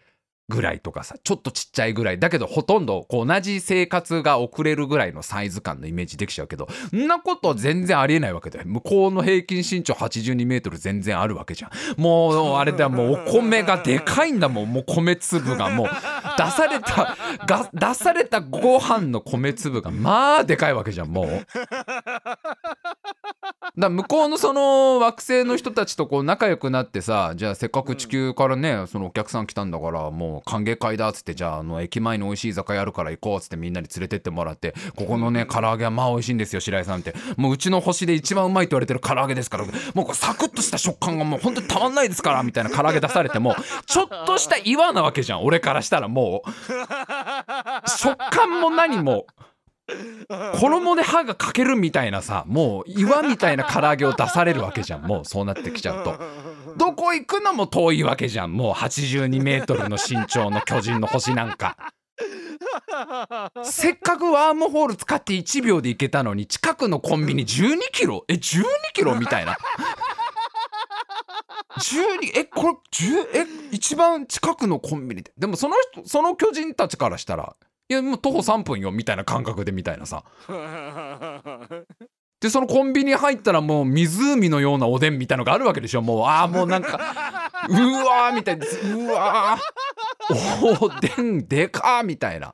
[0.52, 2.20] ぐらいとかさちょっとちっちゃいぐらい。
[2.20, 8.66] だけどほとんどこう同じ生活が送れるぐらいのサイズ感のイメージできちゃうけどんなこと全然ありえないわけだよ。
[8.68, 11.72] 向こうの平均身長8 2メートル全然あるわけじゃん。
[12.00, 14.72] もうあれだもうお米がでかいんだもん。
[14.72, 15.72] もう米粒が。
[15.72, 15.90] もう
[16.38, 21.46] 出されたが出されたご飯の米粒がまあでかいわけじゃんもう。
[23.78, 37.14] だ向こうのその惑星の人たちとこう仲良くなってさじゃあせっかく地球からねそのお客さん来たんだからもう歓迎会だっつってじゃああの駅前に美味しい居酒屋あるから行こうっつってみんなに連れてってもらってここのね唐揚げはまあ美味しいんですよ白井さんって。
[37.38, 39.66] もううちの星で一番うまいと言われてる唐揚げですから。
[39.94, 43.56] もうサクッとした食感がもう本当にたまんないですからみたいな唐揚げ出されても
[43.86, 47.90] ちょっとした岩なわけじゃん俺からしたらもう。
[47.90, 49.26] 食感も何も。
[50.60, 55.02] 衣で歯が欠けるみたいなさもう岩みたいな唐揚げを出されるわけじゃん。
[55.02, 56.20] もうそうなってきちゃうと。
[56.78, 58.54] どこ行くのも遠いわけじゃん。
[58.54, 61.78] もう82メートルの身長の巨人の星なんか。
[63.64, 68.24] せっかくワームホール使って1秒で行けたのに近くのコンビニ12キロ？
[68.28, 69.16] え12キロ？
[69.16, 69.58] みたいな。
[71.78, 77.56] 12えこれ10え一番近くのコンビニででもその人その巨人たちからしたら
[77.92, 80.24] いやもう徒歩3分よみたいな感覚でみたいなさ。
[82.40, 86.24] でそのコンビニ入ったらもう湖のようなおでんみたいのがあるわけでしょもう。
[86.24, 86.98] ああもうなんか
[87.68, 88.66] うわーみたいな。
[88.66, 88.70] う
[89.12, 92.54] わーおでんでかーみたいな。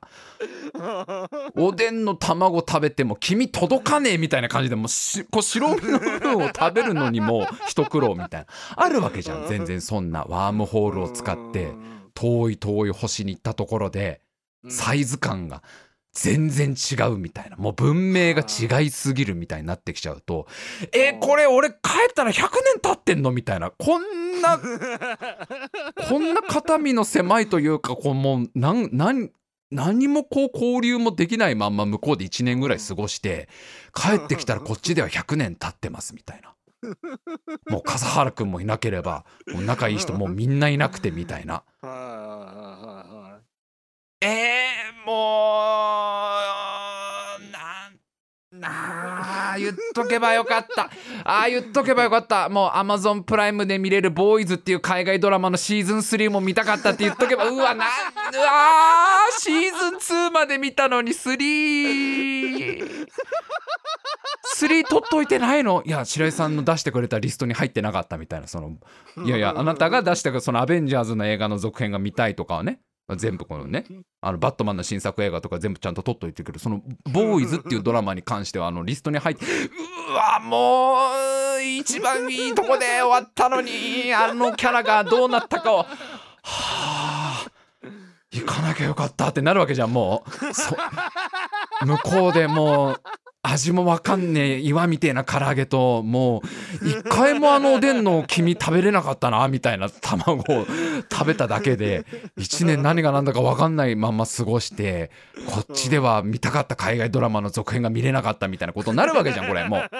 [1.54, 8.46] おでんの卵食べても黄身届かねえみたいな感じでもうしこう白身の部分を食べるのにも一苦労みたいな。
[8.74, 10.24] あるわけじゃん全然そんな。
[10.24, 11.70] ワームホールを使って
[12.12, 14.20] 遠い遠い星に行ったところで。
[14.68, 15.62] サイズ感が
[16.12, 17.56] 全然違うみたいな。
[17.56, 20.46] もう文明が違いすぎるみたいになってきちゃうと
[20.92, 21.76] えこれ俺帰
[22.10, 23.70] ったら100年経ってんのみたいな。
[23.70, 24.58] こんな
[26.08, 29.30] こんな肩身の狭いというかこうもうなんなん
[29.70, 33.48] 何もこう交流もできないまんま向こうで1年ぐらい過ごして
[33.94, 36.54] 帰ってきたらこっちでは100年経ってますみたいな。
[37.70, 41.64] もう笠原君もいなければもう仲いい人もうみんないなくてみたいな。
[41.82, 42.97] は
[44.20, 45.12] えー、も
[47.38, 50.90] うなんなあ言っとけばよかった。
[51.24, 52.48] あー言っとけばよかった。
[52.48, 63.06] もうアマゾンプライムで見れる「ボーイズ」っていう海外ドラマのシーズン3も見たかったって言っとけばうわなうわーシーズン2まで見たのに3
[64.56, 65.84] 3取っといてないの？
[65.86, 68.76] いや白井さんの出してくれたリストに入ってなかったみたいなその
[69.24, 72.80] いやいやあなたが出したそのアベンジャーズの映画の続編が見たいとかはね。
[73.16, 73.84] 全部このね
[74.20, 76.58] あのバットマンの新作映画とか全部ちゃんと撮っといてくる。
[76.58, 80.96] その「ボーイズ」っていうドラマに関してはあのリストに入ってうわも
[81.56, 85.86] う一番いいとこで終わったのにあのキャラがどうなったかをは
[86.42, 87.46] あ
[88.30, 91.86] 行かなきゃよかったってなるわけじゃんもう。
[91.86, 93.00] 向こうでもう
[93.42, 96.42] 味もわかんねえ岩みてえな唐揚げとも
[96.82, 100.66] う一回もあのおでんの黄身食べれなかったなみたいな卵を
[101.10, 102.04] 食べただけで
[102.36, 105.10] 一年何が何だかわかんないまんま過ごして
[105.46, 109.90] こっちでは見たかった海外ドラマの続編が見れなかったみたいなことになるわけじゃんこれもう。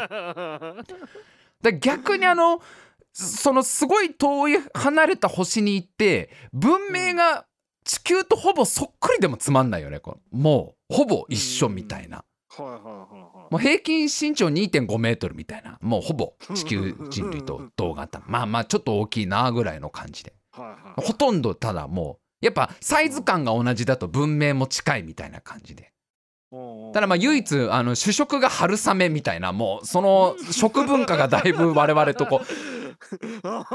[1.63, 2.61] だ逆にあの
[3.13, 7.47] そのすごい遠い離れた星に行って文明が
[7.85, 12.25] 地球とほぼそっくりでもつまんないよねこのもうほぼ一緒みたいな。
[12.59, 18.23] いはいはいはいもう平均身長2.5メートルみたいなもうほぼ地球人類と同型。
[18.27, 20.35] まあまあちょっと大きいなぐらいの感じで。
[20.97, 25.93] ほとんどただもうやっぱサイズ感が同じだと文明も近いみたいな感じで。
[26.95, 32.41] ただまあ唯一あの主食が春雨みたいなもうその食文化がだいぶ我々とこ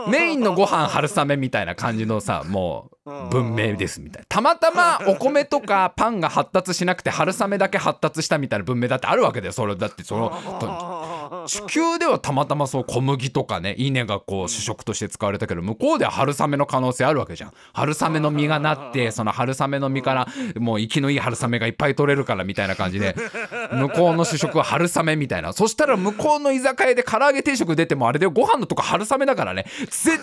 [0.08, 4.26] う メインのご飯春雨みたいな感じのさもう文明ですみたいな。
[4.30, 9.54] たまたまお米とかパンが発達しなくて春雨だけ発達したみたいな文明だってあるわけだよ。
[9.54, 17.54] それだってそのと地球ではたまたまそう小麦とかね稲がこう主食として使われたけど向こうでは春雨の可能性あるわけじゃん。
[17.74, 23.18] 春雨の実がなってその春雨の実からもう生きのいい春雨がいっぱい取れるからみたいな感じで
[23.74, 25.52] 向こうの主食は春雨みたいな。
[25.52, 29.66] そしたら向こうの居酒屋で唐揚げ定食出てもあれでご飯のとこ春雨だからね。
[29.90, 30.18] 全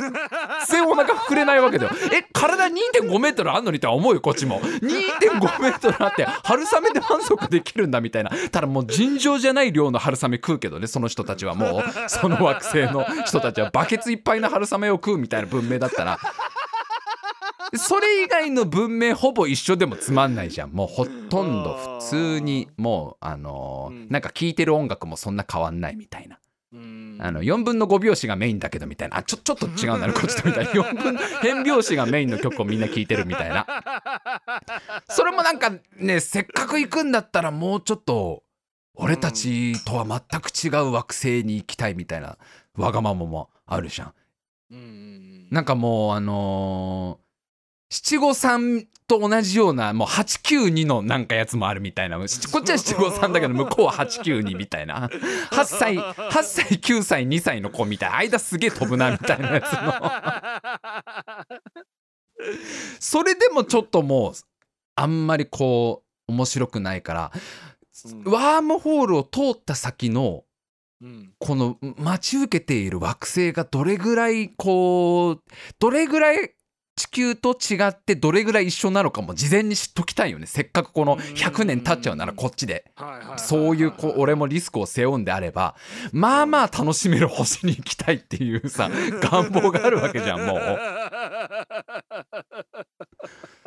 [0.69, 1.93] 然お腹膨れないわけだよ。
[2.15, 4.61] え体2.5メートルあんのにって思うよこっちも。
[4.61, 8.31] 2.5メートルあって春雨で満足できるんだみたいな。
[8.51, 12.09] ただもう尋常じゃない量の春雨食うけどねその人たちはもう。
[12.09, 16.19] その惑星の人たちはバケツいっぱいの春雨を食うみたいな文明だったら。
[17.77, 20.71] それ以外の文明ほぼ一緒でもつまんないじゃん。
[20.71, 26.35] もうほとんど普通にもうあのなんか聴いてる音楽もそんな変わんないみたいな。
[26.35, 26.40] うん
[26.73, 26.77] あ
[27.33, 29.19] の4分の5拍子がメインだけどみたいな。
[29.19, 30.71] あちょちょっと違うんだね こっちとみたいな。
[30.71, 33.67] 4分変拍子がメインの曲をみんな聴いてるみたいな。
[35.11, 38.45] それもなんかねせっかく行くんだったらもうちょっと
[38.95, 42.39] 俺たちとは全く違う惑星に行きたいみたいな
[42.77, 44.15] わがままもあるじゃん。
[44.71, 45.49] うん。
[45.51, 47.30] なんかもうあのー
[47.91, 52.19] 七五三と同じようなもう892のなんかやつもあるみたいな。
[52.19, 55.09] こっちは七五三だけど向こうは892みたいな。
[55.51, 58.11] 8歳8歳9歳2歳の子みたい。
[58.11, 59.93] な間すげえ飛ぶなみたいなやつの。
[63.01, 64.33] それでもちょっともう
[64.95, 67.33] あんまりこう面白くないから
[68.25, 68.33] うん。
[68.33, 70.45] ワームホールを通った先の
[71.03, 71.33] うん。
[71.41, 75.43] この待ち受けている惑星がどれぐらいこう
[75.81, 76.55] どれぐらい
[77.01, 80.45] 地球と違ってどれぐらい一緒なのかも事前に知っときたいよね。
[80.45, 82.93] せっかくこの100年経っちゃうならこっちで。
[83.39, 85.77] そういうこう俺もリスクを背負うんであれば
[86.13, 88.91] まあまあ楽しめる星に行きたいっていうさ
[89.23, 90.61] 願望があるわけじゃんもう。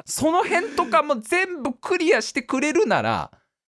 [0.05, 3.31] その辺とかも全部クリアしてくれるなら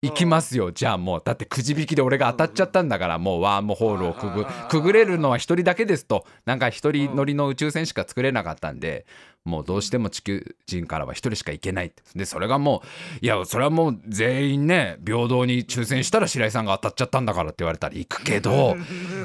[0.05, 0.73] 行きますよ。
[0.73, 9.07] じゃあもうだってくじ引きで俺が当たっちゃったんだからもうワームホールをくぐくぐれるのは一人だけですとなんか一人乗りの宇宙船しか作れなかったんで
[9.45, 12.03] もうどうしても地球人からは一人しか行けないって。
[12.15, 12.83] でそれがも
[13.23, 18.77] ういやそれはもう全員ね平等に抽選したら白井さんが当たっちゃったんだからって言われたら行くけど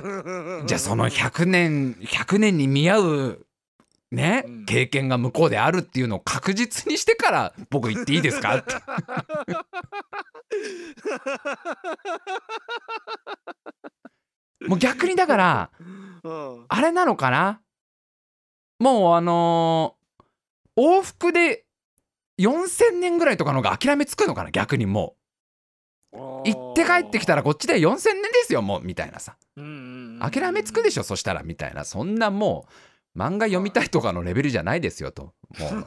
[0.66, 3.46] じゃあその100年100年に見合う
[4.12, 4.66] ねうん。
[4.66, 8.58] 経験が向こうであるっていうのを確実にしてから僕行っていいですか？
[8.58, 8.74] って。
[14.68, 15.70] もう逆にだから
[16.24, 16.66] うん。
[16.68, 17.62] あれなのかな？
[18.80, 20.00] もうあのー
[20.82, 21.66] 往復で
[22.40, 24.52] 4,000年ぐらいとかの方が諦めつくのかな？
[24.52, 25.16] 逆にも
[26.14, 26.18] う。
[26.18, 29.36] 行って帰ってきたらこっちで4,000年ですよもうみたいなさ。
[30.22, 31.84] 諦めつくでししょそしたらみたいな。
[31.84, 32.72] そんなもう
[33.16, 35.24] 漫画読みたいとかのレベルじゃないですよと。
[35.24, 35.86] もう。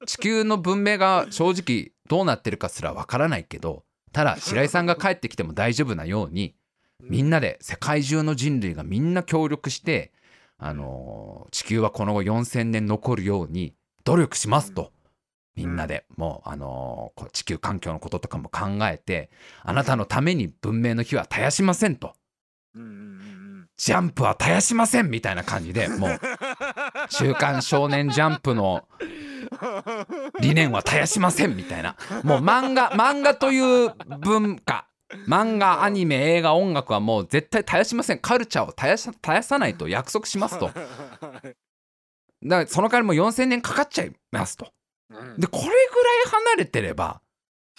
[0.06, 6.54] 地球の文明が正直どうなってるかすらわからないけどただ白井さんが帰ってきても大丈夫なように
[7.02, 10.12] みんなで世界中の人類がみんな協力して、
[10.58, 13.74] あのー地球はこの後4,000年残るように
[14.04, 14.92] 努力しますと。
[15.54, 19.30] みんなでもう、あのー地球環境のこととかも考えて
[19.62, 22.14] あなたのために文明の火は絶やしませんと
[23.76, 26.20] ジャンプは絶やしませんみたいな感じでもう
[27.10, 28.88] 「週刊少年ジャンプ」の
[30.40, 31.96] 理念は絶やしませんみたいな。
[32.22, 34.86] もう漫画漫画という文化。
[35.28, 38.18] 漫画アニメ映画音楽はもう絶対絶やしません。
[38.18, 40.66] カルチャーを絶やし絶やさないと約束しますと。
[40.66, 41.52] だか
[42.42, 44.72] らその代わりもう4,000年かかっちゃいますと。
[45.38, 45.76] でこれぐらい
[46.26, 47.20] 離れてれば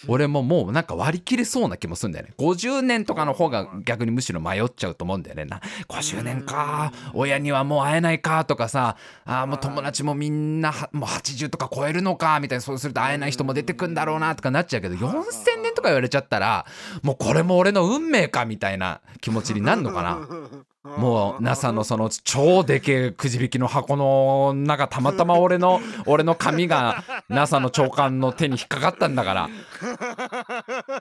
[0.07, 2.33] 俺ももうなんか割り切れそうな気もするんだよね。
[2.37, 5.45] 50年とかの方が逆にむしろ迷っちゃうと思うんだよね。
[5.45, 6.91] な50年か。
[7.13, 8.95] 親にはもう会えないかとかさ。
[9.25, 16.65] あーもう友達もみんなはもう80とか超えるのかみたいなそうすると会えない人も出てくんだろうなとかなっちゃうけど4000年とか言われちゃったら
[17.01, 20.27] もうこれも俺の運命かみたいな気持ちになるのかな
[20.97, 29.49] もう NASA のその超でけえくじ引きの箱の中たまたま俺の 俺の髪が NASA の長官の手に引っかかったんだから。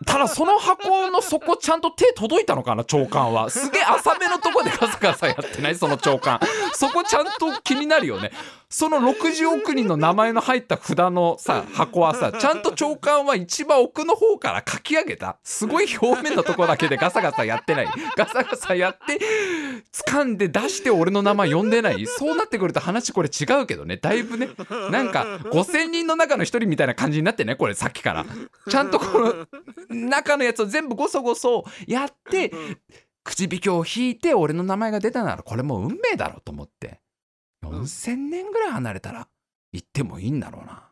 [0.07, 3.49] ただその箱の底ちゃんと手届いたのかな長官は。
[3.51, 6.41] すげえ浅めのとこでガサガサやってないその長官。
[6.75, 8.33] そこちゃんと気になるよね
[8.69, 15.39] その60億人の名前の入った札のさ箱はさちゃんと長官は一番奥の方から書き上げた。
[15.45, 17.89] すごい表面のとこだけでガサガサやってない。
[18.17, 19.21] ガサガサやって
[19.93, 22.07] 掴んで出して俺の名前呼んでない。
[22.07, 23.99] そうなってくると話これ違うけどね。
[23.99, 24.49] だいぶね。
[24.91, 28.27] なんか5,000人の中の一人みたいな感じになってねこれさっきから。
[28.69, 29.47] ちゃんとこの
[29.89, 32.53] 中のやつを全部ごそごそやって
[33.23, 37.01] くじ引きを引いて俺の名前が出たならこれもう運命だろうと思って
[37.65, 39.29] 4,000年ぐらい離れたら
[39.73, 40.83] 行ってもいいんだろうな。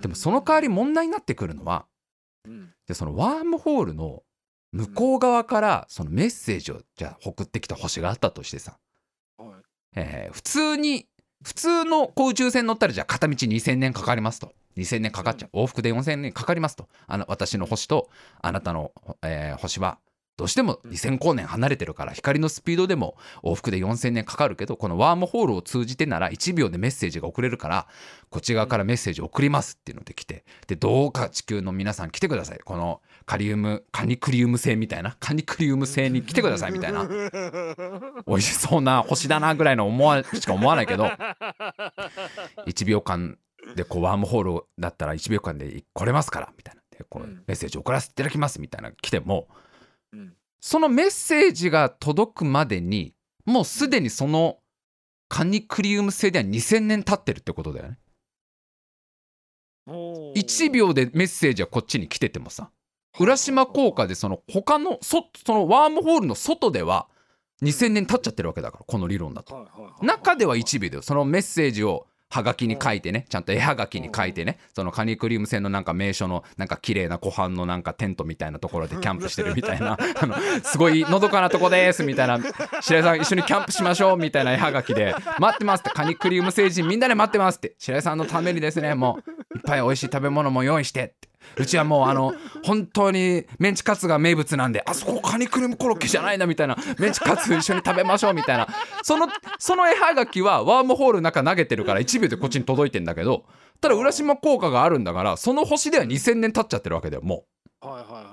[0.00, 1.86] でもその代わり問題になってくるのは
[2.86, 4.22] でそのワームホールの
[4.72, 8.78] 向こう側からそのメッセージをじゃあ送ってきた星があったとしてさ、
[9.94, 11.06] えー普通に
[11.42, 14.52] 普通のこう宇宙船乗ったらじゃあ片道2,000年かかりますと。
[14.76, 15.56] 2,000年かかっちゃう。
[15.56, 16.86] 往復で4,000年かかりますと。
[17.06, 18.10] あの私の星と
[18.42, 18.92] あなたの、
[19.22, 19.98] えー星は
[20.40, 23.14] どうしても2000光年離れてるから光のスピードでも
[23.44, 27.86] 往復で4000年かかるけどこのワームホールを通じてなら1秒でメッセージが送れるから
[28.30, 32.58] こっち側からメッセージを送りますっていうので来てでどうか地球の皆さん来てください。
[32.64, 37.06] このカリウムカニクリウム星みたいなカニクリウム星に来てくださいみたいな。
[38.26, 41.04] 美味しそうな星だなぐらいの思わしか思わないけど
[42.66, 43.36] 1秒間
[43.76, 46.80] でこうワームホールだったら1秒間で来れますからみたいな。
[46.96, 47.44] でこううん。
[47.46, 49.48] メッセージ送らせていただきますみたいな来ても
[50.12, 50.34] うん。
[50.60, 53.14] そのメッセージが届くまでに
[53.46, 54.58] もうすでにその
[55.28, 57.98] カニクリウム星では2000年経ってるってことだよね。
[59.86, 60.34] おー。
[60.34, 62.70] 1秒でメッセージはこっちに来ててもさ
[63.18, 67.08] 浦島効果でその他のそそのワームホールの外では
[67.62, 69.66] 2000年経っちゃってるわけだからこの理論だと。
[70.02, 82.38] 中では1秒だよそのメッセージをはがきに書いてねちゃんと絵はがきに書いてねそのカニクリウム線のなんか名所のなんか綺麗な湖畔のなんかテントみたいなところでキャンプしてるみたいな あのすごいのどかなとこですみたいな。
[82.80, 85.14] 白井さん一緒にキャンプしましょうみたいな絵はがきで。
[85.38, 87.74] 待ってますってカニクリウム星人みんなで待ってますって。
[87.78, 92.34] 白井さんのためにですねもういっぱい美味しい食べ物も用意してってうちはもうあの
[92.64, 98.68] 本当にメンチカツが名物なんであそこカニクリームコロッケじゃないなみたいなメンチカツ一緒に食べましょうみたいな。
[99.02, 99.28] その
[99.58, 103.44] その絵はがきはワームホールの中投げてるから1秒でこっちに届いてんだけど
[103.80, 107.44] ただ浦島効果があるんだからその星では2000年経っちゃってるわけだよも
[107.80, 108.24] はいはいはいはい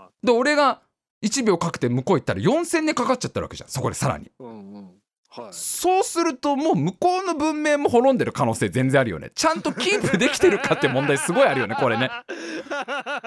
[0.00, 0.80] はうで俺が
[1.22, 4.26] 1秒かけて向こう行ったら4000年かかっちゃってるわけじゃんそこでさらに。
[4.26, 4.90] いうんうん
[5.36, 5.52] はい。
[5.52, 9.30] そうするともう向こうの文明も滅んでる可能性全然あるよね。
[9.34, 12.10] ちゃんとキープできてるかって問題すごいあるよねこれね。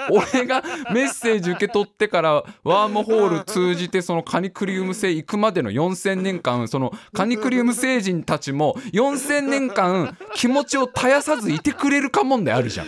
[0.09, 12.87] 俺がメッセージ受け取ってからワームホール通じてそのカニクリウム星行くまでの4,000年間そのカニクリウム星人たちも4,000年間気持ちを絶やさずいてくれるか問題あるじゃん。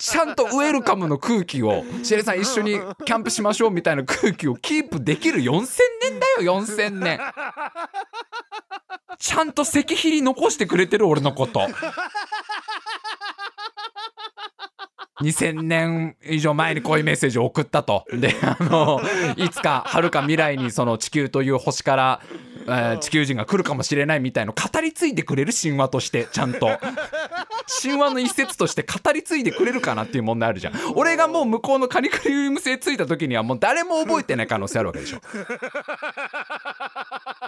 [0.00, 5.66] ちゃんとウェルカムの空気をシエレさん一緒にキャンプしましょうみたいな空気をキープできる4,000
[6.02, 7.18] 年だよ4,000年。
[9.18, 11.60] ちゃんと石碑に残してくれてる俺のこと。
[15.20, 18.04] 2000年以上前にこういうメッセージを送ったと。
[18.12, 19.00] で、あの、
[19.36, 22.20] いつか遥か未来にその地球という星から、
[22.66, 26.68] えー地球人が来るかもしれないみたいの語り継いでくれる神話として、ちゃんと。
[27.82, 30.74] 神話の一節として語り継いでくれるかなっていう問題あるじゃん。
[30.94, 35.20] 俺がもう向こうのカニクリウム星ついた時にはもう誰も覚えてない可能性あるわけでしょ。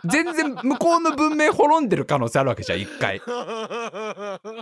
[0.05, 3.21] 全然向こうの文明滅んでる可能性あるわけじゃん、一回。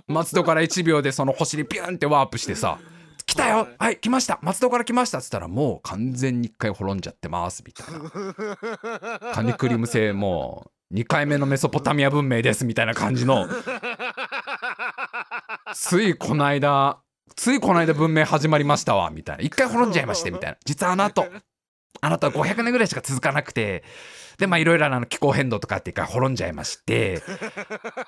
[0.09, 2.79] 松戸から1秒でその星にピュンってワープしてさ
[3.31, 3.69] 「来たよ。
[3.79, 3.99] はい。
[3.99, 4.41] 来ました。
[4.43, 9.31] 松戸から来ました」っつったらもう完全に1回滅んじゃってますみたいな。
[9.33, 13.49] カニクリム星もう2回目のメソポタミア文明ですみたいな感じの。
[15.75, 16.99] ついこの間
[17.37, 19.45] ついこの間文明始まりましたわみたいな。
[19.45, 20.57] 1回滅んじゃいましてみたいな。
[20.65, 21.25] 実はあの後
[22.01, 23.85] あなたは500年ぐらいしか続かなくて
[24.41, 27.23] でまあいろいろなあの気候変動とかっていうか滅んじゃいまして。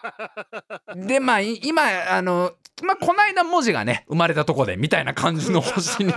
[0.97, 6.13] でまあい今あのまあこないだ文字がね生まれたとこでみたいな感じの星に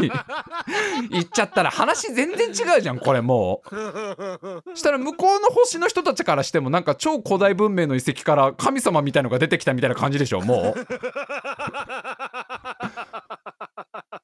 [1.10, 4.74] 行っちゃったら話全然違うじゃんこれもう。
[4.74, 10.86] したら向こうの星の人たちからしてもなんか超古代文明の遺跡から神様みたいのが出てきたみたいな感じでしょもう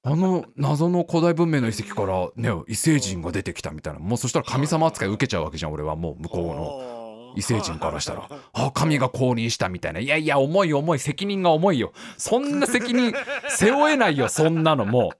[0.04, 3.99] あの謎の古代文明の遺跡からね異星人が出てきたみたいな。
[3.99, 7.02] もうそしたら神様扱い受けちゃうわけじゃん俺はもう向こうの。
[7.34, 10.99] 異星人からしたら「あ神が降臨した」みたいな「いやいや重い重い。
[10.99, 11.93] 責任が重いよ。
[12.18, 13.14] そんな責任
[13.47, 14.86] 背負えないよそんなの。
[14.86, 15.18] もう」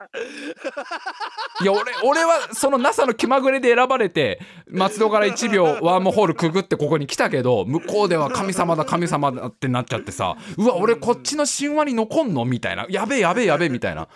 [1.62, 12.46] いや俺俺はその NASA の気まぐれで選ばれて松戸から1秒ワームホールくぐってここに来たけど向こうでは神様だ神様だってなっちゃってさうわ俺こっちの神話に残んの？
[12.46, 12.86] みたいな。
[12.90, 14.08] やべえやべえやべえみたいな。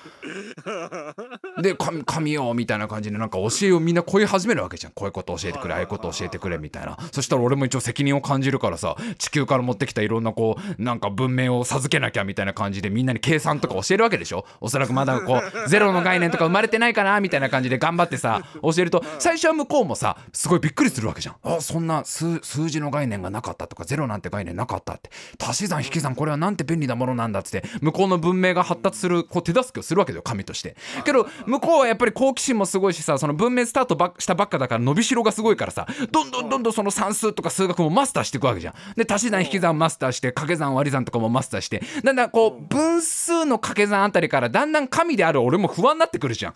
[1.61, 4.93] で神神よみたいな感じでなんか教えをみんなこういう始めるわけじゃん。
[4.93, 6.97] こういうこと教えてくれああいうこと教えてくれみたいな。
[7.11, 14.45] そしたら俺も一応責任を感じるからさ地球から持ってきたいろんなこうなんか文明を授けなきゃみたいな感じでみんなに計算とか教えるわけでしょ？
[14.61, 21.35] おそらくまだこう ゼロの概念とか生まれてないかなみたいな感じで頑張ってさ教えると最初は向こうもさすごいびっくりするわけじゃん。
[21.43, 25.09] あそんな数数字の概念がなかったとかゼロなんて概念なかったって。
[25.43, 30.75] 足し算引き算これはなんて便利なものなんだっつって向こうの文明が発達するこう手助けをするわけだよ神として。
[31.03, 38.73] けど向こうはやっぱり好奇心もすごいしさその文明スタートばっしたばっかだから伸びしろがすごいからさどんどんどんどんその算数とか数学もマスターしていくわけじゃん。
[38.95, 41.81] で足し算引き算マスターして掛け算割り算とかもマスターして。
[42.03, 46.53] だんだんこう分数の掛け算あたりからだんだん神である俺も不安になってくるじゃん。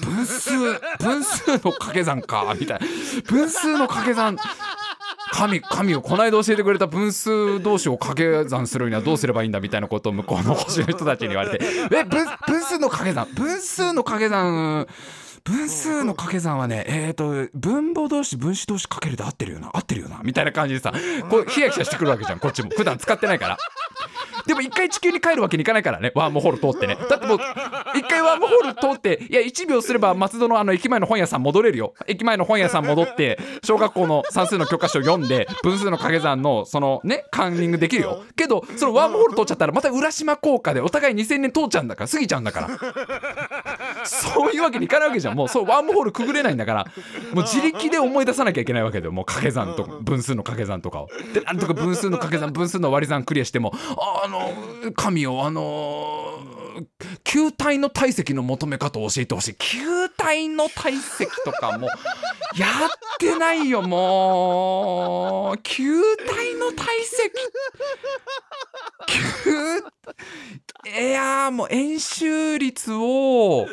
[0.00, 0.50] 分数
[0.98, 2.86] 分数の掛け算か みたいな。
[3.26, 4.36] 分数の掛け算。
[5.32, 13.28] 神神をこの間教えてくれた分数同士を掛け算するにはどうすればいいんだみたいなことを向こうの星の人たちに言われて「え分分数の掛け算。
[13.34, 14.86] 分数の掛け算
[15.44, 20.92] 分数の掛け算はねえっ、と分母同士分子同士かけるで合ってるよな合ってるよなみたいな感じでさ
[21.28, 22.70] こうヒヤヒヤしてくるわけじゃんこっちも。
[22.70, 23.58] 普段使ってないから。
[24.46, 26.12] でも一回地球に帰るわけにいかないからね。
[26.14, 26.96] ワームホール通ってね。
[27.08, 27.38] だってもう
[27.94, 31.94] 一回ワームホール通っていや1秒すれば松戸のあの駅前の本屋さん戻れるよ。
[32.06, 38.24] 駅前の本屋さん戻って小学校の算数の教科書読んで分数の掛け算のそのねカンニングできるよ。
[38.36, 42.68] けどそのワームホール通っちゃったらまた浦島効果でお互い2000年通っちゃうんだから過ぎちゃうんだから
[44.10, 45.36] そういうわけにいかないわけじゃん。
[45.36, 46.84] もうそうワームホールくぐれないんだから。
[47.32, 49.12] もう自力で思い出さなきゃいけないわけだよ。
[49.12, 51.08] もう掛け算とか分数の掛け算とかを。
[51.32, 56.40] でなんとか分数の掛け算分数の割り算クリアしてもああの神よあの
[57.24, 59.54] 球体の体積の求め方を教えてほしい。
[59.54, 65.58] 球体の体積とかもやってないよもう。
[65.62, 67.30] 球体の体積。
[69.06, 69.82] 球
[70.86, 73.66] いやーもう円周率を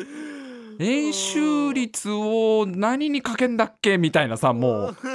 [0.80, 4.97] 円周率を何にかけんだっけみたいなさもう。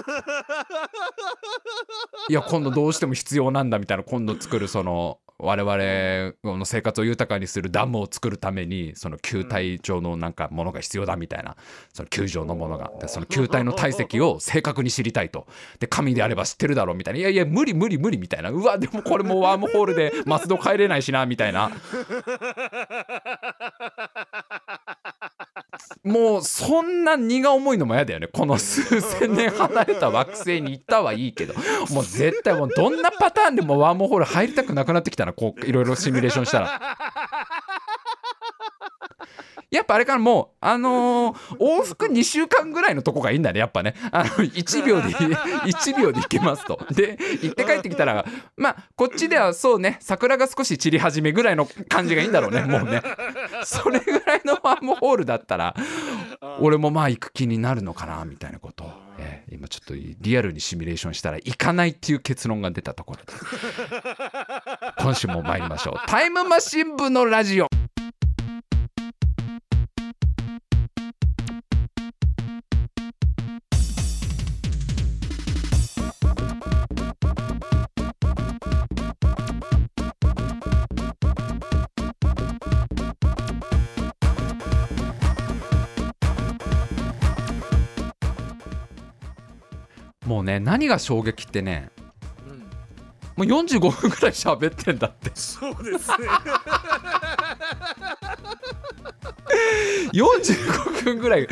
[2.29, 11.57] いや今度どうしても必要なんだみたいな今度作るその我々の生活を豊かにするダムを作るためにその球体状のなんかものが必要だみたいな
[11.93, 12.93] その球状のものが。
[13.01, 15.47] でその球体の体積を正確に知りたいと。
[15.81, 17.21] で神であれば知ってるだろうみたいな。
[17.21, 18.51] いやいや無理無理無理みたいな。
[18.51, 21.73] うわでもこれもうワームホールで松戸帰れないしなみたいな。
[26.05, 31.55] もうそんな荷が重いのも嫌だよねこの数千年離れた惑星に行ったはいいけど
[31.91, 36.99] もう絶対もうどんなパターンでもワームホール入りたくなくなってきたなこういろいろシミュレーションしたら。
[39.73, 43.95] やっぱあれからもうあのー 往復2週間ぐらいのとこがいいんだねやっぱね。
[44.13, 45.09] あの1秒で
[45.67, 46.79] 1秒で行けますと。
[46.91, 48.25] で行って帰ってきたら
[48.57, 53.03] まあこっちではそうね桜が少し散り始めぐらいの感じがいいんだろうね もうね。
[53.65, 55.75] それぐらいのワームホールだったら
[56.61, 58.85] 俺もまあ行く気になるのかなみたいなこと。
[58.85, 63.33] を、えー今ちょっとリアルにシミュレーションしたら行かないっていう結論が出たところで。
[64.99, 65.95] 今週も参りましょう。
[66.07, 67.69] タイムマシン部のラジオ
[90.33, 91.91] もうね何が衝撃ってね
[93.37, 96.17] うんもう45分ぐらい喋ってんだってそうですね。
[100.15, 101.47] 45分ぐらい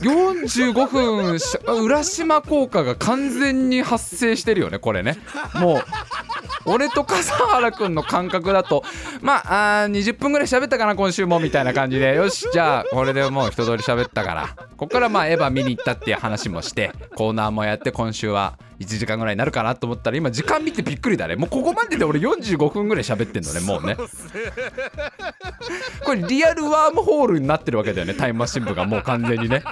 [0.00, 5.18] 45分浦島効果が完全に発生してるよねこれね。
[5.54, 5.84] もう
[6.66, 8.84] 俺と笠原くんの感覚だと
[9.20, 12.14] まああ20分ぐらい喋ったかな今週もみたいな感じで。
[12.14, 14.48] よしじゃあこれでもう一通り喋ったから。
[14.76, 18.58] ここからまあエヴァ見に行ったっていう話もしてコーナーもやって今週は。
[18.80, 21.36] 1時間ぐらいになるかなと思ったら今時間見てびっくりだね。
[21.36, 23.96] もうここまでで俺45分ぐらい喋ってんのねもうね。
[26.04, 28.84] これリアルワームホールになってるわけだよねタイムマシン部が。
[28.84, 29.62] もう完全にね。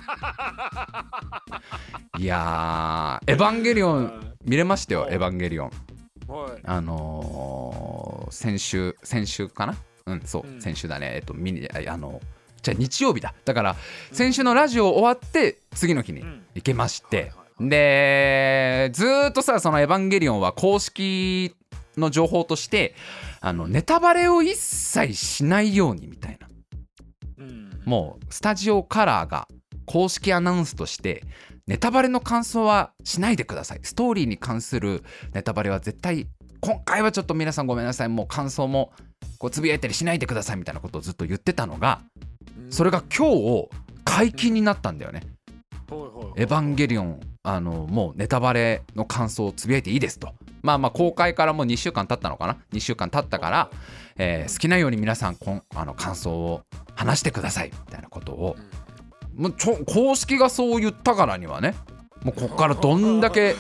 [2.19, 5.71] いやーエヴァンゲリオン見れましたよエヴァンゲリオン。
[6.29, 6.61] はい。
[6.65, 9.75] あのー先週先週かな？
[10.07, 10.61] うんそう、うん。
[10.61, 11.13] 先週だね。
[11.17, 12.21] えっと見にあの
[12.63, 13.35] じゃあ日曜日だ。
[13.45, 13.77] だから
[14.13, 16.43] 先週のラジオ終わって次の日にうん。
[16.55, 21.55] 行けまして、でずーっとさその「エヴァンゲリオン」は公式
[21.97, 22.95] の情報として
[23.41, 26.49] あのネタバレを一切しないようにみたいな。
[27.39, 27.83] うん。
[27.85, 29.49] もうスタジオカラーが
[29.87, 31.25] 公式アナウンスとして
[31.67, 33.81] ネタバレの感想はしないでください。
[33.83, 35.03] ストーリーに関する
[35.35, 36.27] ネタバレは絶対
[36.61, 38.09] 今回はちょっと皆さんごめんなさい。
[38.09, 38.93] もう感想も
[39.39, 42.01] こうつぶやいたりしないでくださいみたいなことをずっと言ってたのが
[42.71, 43.69] それが今日
[44.05, 45.23] 解禁になったんだよね。
[45.89, 50.33] はいはいはい「エヴァンゲリオン」あのもうネタバレの感想をつぶやいていいですと。
[50.63, 53.71] まあまあ公開からもう2週間経ったのかな？2週間経ったから、
[54.17, 56.63] えー好きなように皆さんこんあの感想を
[56.95, 57.73] 話してください。
[57.73, 58.57] みたいなことを。
[59.35, 61.75] もうちょ公式がそう言ったからにはね
[62.23, 63.57] もうここからどんだけ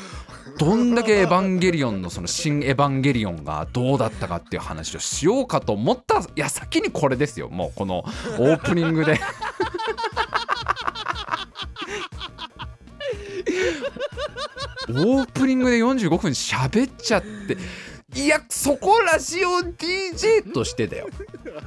[0.58, 7.48] どんだけエヴァンゲリオンのその新エヴァンゲリオンがどうだったかっていう話をしようかと思った矢先にこれですよ。
[7.48, 9.18] もうこのオープニングで。
[14.88, 17.56] オープニングで45分喋っちゃって
[18.14, 21.08] いやそこラジオ DJ としてだよ。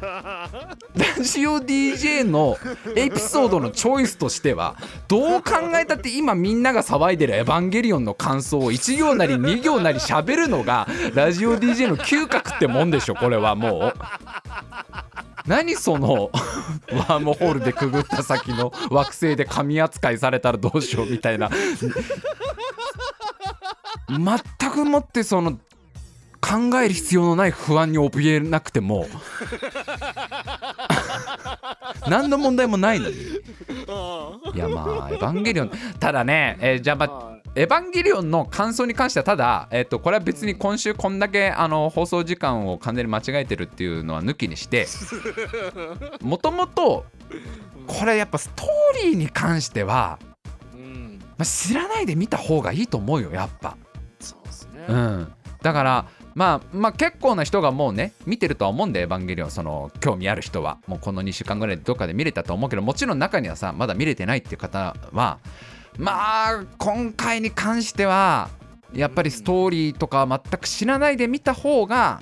[0.05, 2.57] ラジオ DJ の
[2.95, 4.76] エピソードのチョイスとしては
[5.07, 13.93] どう考えたって今みんなが騒いでる「エヴァンゲリオン」の感想を1行なり2行なり喋るのがラジオ DJ の嗅覚ってもんでしょこれはもう。
[15.47, 16.31] 何その
[16.91, 21.49] ワームホールでくぐった先の惑星で神扱いされたらどうしようみたいな。
[24.09, 25.53] 全くもってその
[26.41, 29.07] 考える必要のない不安に怯えなくても
[32.07, 33.15] 何の問題もないのに。
[33.15, 44.88] いやまあエヴァンゲリオンただね、えーじゃあまあはエヴァンゲリオンの感想に関してはただ、えっとこれは別に今週こんだけあの放送時間を完全に間違えてるっていうのは抜きにして
[46.22, 47.06] もともと
[47.88, 50.20] これやっぱストーリーに関しては、
[50.74, 51.20] いうん。
[51.38, 53.78] まあ、知らないで見た方がいいと思うよやっぱ。
[54.20, 54.86] そうですね。
[54.89, 55.32] うん、
[55.62, 59.51] だからまあまあ結構な人がもうね見てるとは思うんでエヴァンゲリオン。
[59.51, 60.80] その興味ある人は。
[60.88, 65.39] もうこの2週間ぐらいでどっかで見れたと思うけどもちろん中にはさまだ見れてないっていう方は
[65.97, 68.49] まあ今回に関しては
[68.93, 72.21] やっぱりストーリーとか全く知らないで見た方が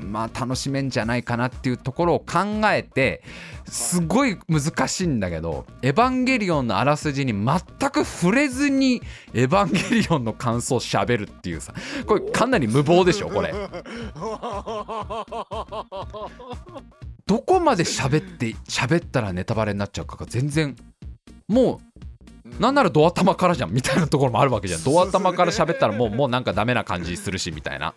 [0.00, 3.22] まあ楽しめんじゃないかなっていうところを考えて
[3.66, 9.02] すごい難しいんだけど「エヴァンゲリオン」のあらすじに全く触れずに
[9.34, 11.74] 「エヴァンゲリオン」の感想をしゃべるっていうさ
[12.06, 13.54] これかなり無謀でしょこれ。
[17.24, 20.76] どこまで喋って喋ったらネタバレになっちゃうかが全然
[21.48, 21.91] もう
[22.58, 24.82] なんならドア玉からじゃんみたいなところもあるわけじゃん。
[24.84, 27.94] ドア玉から喋ったらもうもうなんかダメな感じするしみたいな。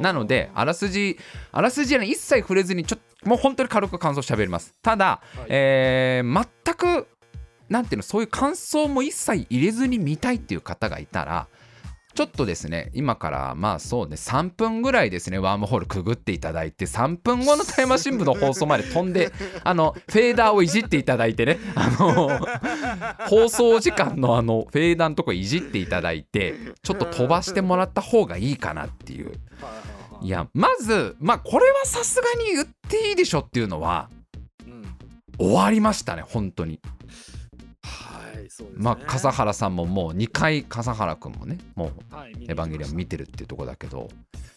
[0.00, 1.18] なのであらすじ
[1.52, 4.74] あらすじに一切触れずにちょっともう本当に軽く感想喋ります。
[4.82, 5.46] ただ、はい。
[5.48, 7.06] えー全く
[7.68, 11.48] なんていうのそういう感想も一切入れずに見たいっていう方がいたら
[12.14, 19.32] ちょっとですね今からまあそうね3分ぐらいですねワームホールくぐっていただいて3分後の富山新聞の放送まで飛んで
[19.64, 22.38] あのフェーダーをいじっていただいてねあの
[23.28, 29.32] 放送時間のあのフェーダーのとこいじっていただいてちょっと飛ばしてもらった方がいいかなっていう。
[30.22, 34.08] いやまずまあこれはさすがに言っていいでしょっていうのは
[34.66, 34.84] うん。
[35.38, 36.80] 終わりましたね本当に
[38.44, 38.84] はいそうですね。
[38.84, 44.08] まあ笠原さんももう2回笠原君もねもうはい「エヴァンゲリオン」見てるっていうとこだけど。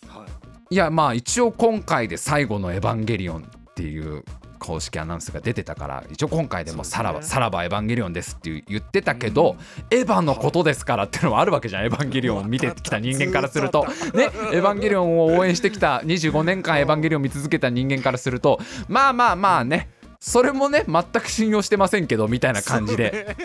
[0.08, 0.32] はい。
[0.70, 4.26] いやまあ一応今回で最後の「エヴァンゲリオン」っていう
[4.60, 7.26] 公式アナウンスが出てたから一応今回でもさらば、ね。
[7.26, 9.56] さらばエヴァンゲリオンですって言ってたけど、
[9.92, 13.86] エヴァのことですからっていうのはあるわけじゃん、エヴァンゲリオンを見てきた人間からすると。
[14.14, 23.36] ねエヴァンゲリオンを応援してきた25年間エヴァンゲリオン見続けた人間からするとまあまあまあねそれもね全く信用してませんけどみたいな感じで。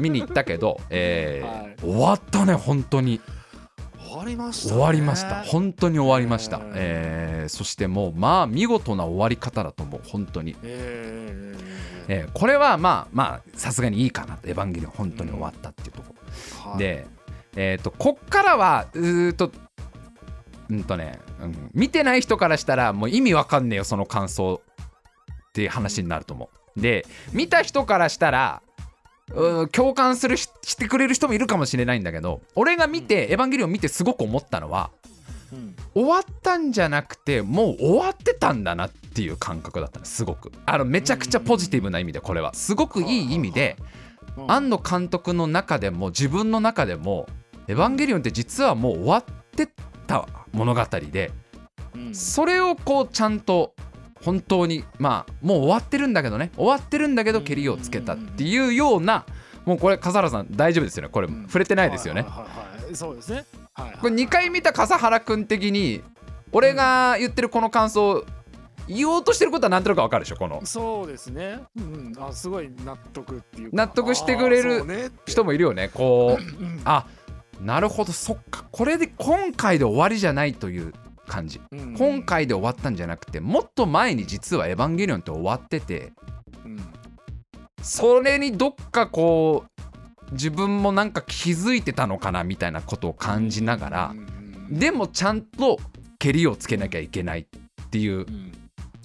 [0.00, 1.76] 見に行ったけど、えーはい。
[1.80, 3.20] 終わったね本当に。
[4.08, 4.74] 終わりましたね。
[4.74, 5.42] 終わりました。
[5.42, 6.58] 本当に終わりました。
[6.58, 11.64] うん、えーそしてもうまあ見事な終わり方だと思う本当に、えー。
[12.08, 16.14] えーこれはまあまあさすがにいいかなとエヴァンゲリオン本当に終わったっていうとこ。
[16.64, 16.78] ろ、はい。
[16.78, 17.06] で
[17.56, 19.50] えっ、とこっからはうーと
[20.70, 24.60] うんとね、うん、見てない人からしたらもう意味わかんねえよその感想
[25.48, 26.80] っていう話になると思う。
[26.80, 28.62] で見た人からしたら
[29.72, 34.90] 共感するししてくれる人もいるかもしれないんだけど俺が見て、エヴァンゲリオン見てすごく思ったのは
[35.52, 35.76] うん。
[35.94, 40.52] 終わったんじゃなくてもう終わってたんだなっていう感覚だったのすごく。
[40.66, 42.54] あのめちゃくちゃポジティブな意味でこれは。
[42.54, 43.76] すごくいい意味で
[44.36, 44.50] うん。
[44.50, 47.26] 庵野監督の中でも自分の中でも
[47.68, 49.24] 「エヴァンゲリオン」って実はもう終わっ
[49.56, 49.68] て
[50.06, 51.32] た物語で
[51.94, 52.14] うん。
[52.14, 53.74] それをこうちゃんと
[54.24, 56.50] 本当にまあもう終わってるんだけどね。
[56.56, 59.24] 終わってるんだけどけりをつけたっていうような
[59.64, 61.08] もうこれ笠原さん大丈夫ですよね。
[61.10, 61.46] これうん。
[61.46, 62.26] 触れてないですよね。
[62.94, 63.44] そうですね。
[63.74, 66.02] はいはいこれ2回見た笠原君的に
[66.52, 68.24] 俺が言ってるこの感想
[68.88, 70.64] 言おうとしてることはなんとなくわかるでしょこの。
[70.64, 71.60] そうですね。
[71.76, 72.12] うん。
[72.18, 73.76] あすごい納得っていうか。
[73.76, 75.90] 納得してくれる人もいるよね。
[75.92, 76.80] こううん。
[76.84, 77.06] あ
[77.60, 78.12] なるほど。
[78.12, 78.64] そっか。
[78.72, 80.94] これで今回で終わりじゃないという
[81.28, 81.60] 感じ。
[81.70, 86.12] うん今回で終わったんじゃなくてもっと前に実は「エヴァンゲリオン」って終わってて
[86.64, 86.78] うん。
[87.82, 89.64] それにどっかこ
[90.30, 94.18] う自分もなんか気づいてたのかなみたいなことを感じながらうん
[94.70, 95.78] うんでもちゃんと
[96.18, 98.52] けりをつけなきゃいけないっていううん。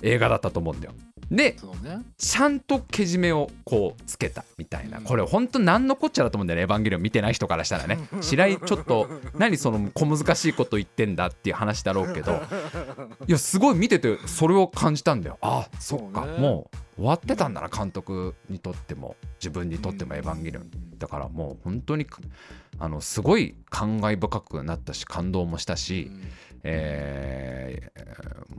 [0.02, 0.94] 映画だったと思うんだよ。
[1.36, 2.02] でね。
[2.18, 5.00] ちゃんとけじめをこうつけたみたいな。
[5.00, 5.04] うん。
[5.04, 7.98] これ本当何のこっちゃだと思うんだよね「エヴァンゲリオン」見てない人からしたらね。
[8.22, 9.08] 白井ちょっと
[9.38, 12.42] 何その小難しいこと言ってんだっていう話だろうけど。
[13.28, 15.38] いやすごい見ててそれを感じたんだよ。
[15.42, 16.24] あそっか。
[16.24, 16.40] そうね。
[16.40, 19.16] もう終わってたんだな監督にとっても。
[19.40, 22.08] 自分にとっても「エヴァンゲリオン」だからもう本当に
[22.80, 26.12] あのすごい感慨深くなったし感動もしたし、
[26.64, 27.94] えー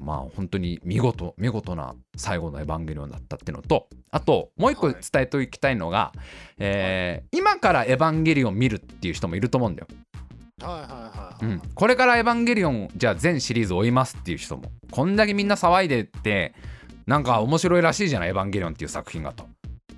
[0.05, 6.13] まあ本当に見事見事な最後の「エヴァンゲリオン」だったっていうのとあともう一個はい伝えておきたいのが、
[6.59, 9.89] えー今から「エヴァンゲリオン」見るっていう人もいると思うんだよ。
[10.63, 16.55] はいはいはいうん、これから「エヴァンゲリオン」じゃあ全シリーズ追いますっていう人もこんだけみんな騒いでって
[17.07, 19.47] なんか面白いらしいじゃない「エヴァンゲリオン」っていう作品がと。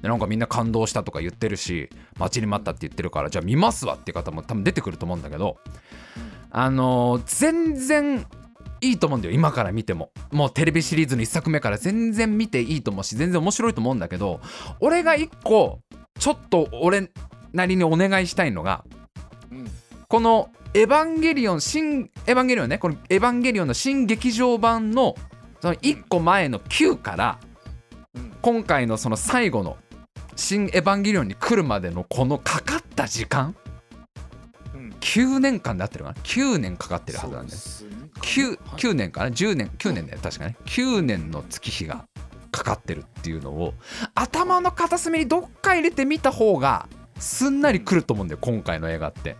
[0.02, 1.88] でなんかみんな感動したとか言ってるし
[2.18, 5.56] 待ちに待ったって言ってるからじゃあ見ますわっていう方も多分出てくると思うんだけど
[6.58, 8.26] あの全然
[8.80, 10.10] いいと思うんだよ今から見ても。
[10.32, 14.40] もうテレビシリーズの1作目から全然見ていいと思うし全然面白いと思うんだけど
[14.80, 15.80] 俺が1個
[16.18, 17.10] ちょっと俺
[17.52, 18.84] なりにお願いしたいのが
[19.52, 19.70] うん
[20.08, 25.14] この「エヴァンゲリオン」新エヴァンゲリオンねこの「エヴァンゲリオン」の新劇場版の
[25.60, 27.38] その1個前の9から
[28.14, 29.76] うん今回のその最後の
[30.36, 33.54] 「新エヴァンゲリオン」に来るまでのこのかかった時間
[35.06, 38.10] 9年間で合ってるかな？9年かかってるはずなんでそうですね。
[38.20, 38.56] 9, はい。
[38.80, 40.18] 9年かな？10年9年だよ。
[40.20, 40.56] 確かね。
[40.64, 42.06] 9年の月日が
[42.50, 43.74] かかってるっていうのを
[44.14, 46.88] 頭の片隅にどっか入れてみた方が
[47.18, 49.36] すんなり来ると思うんだよ今回の映画って。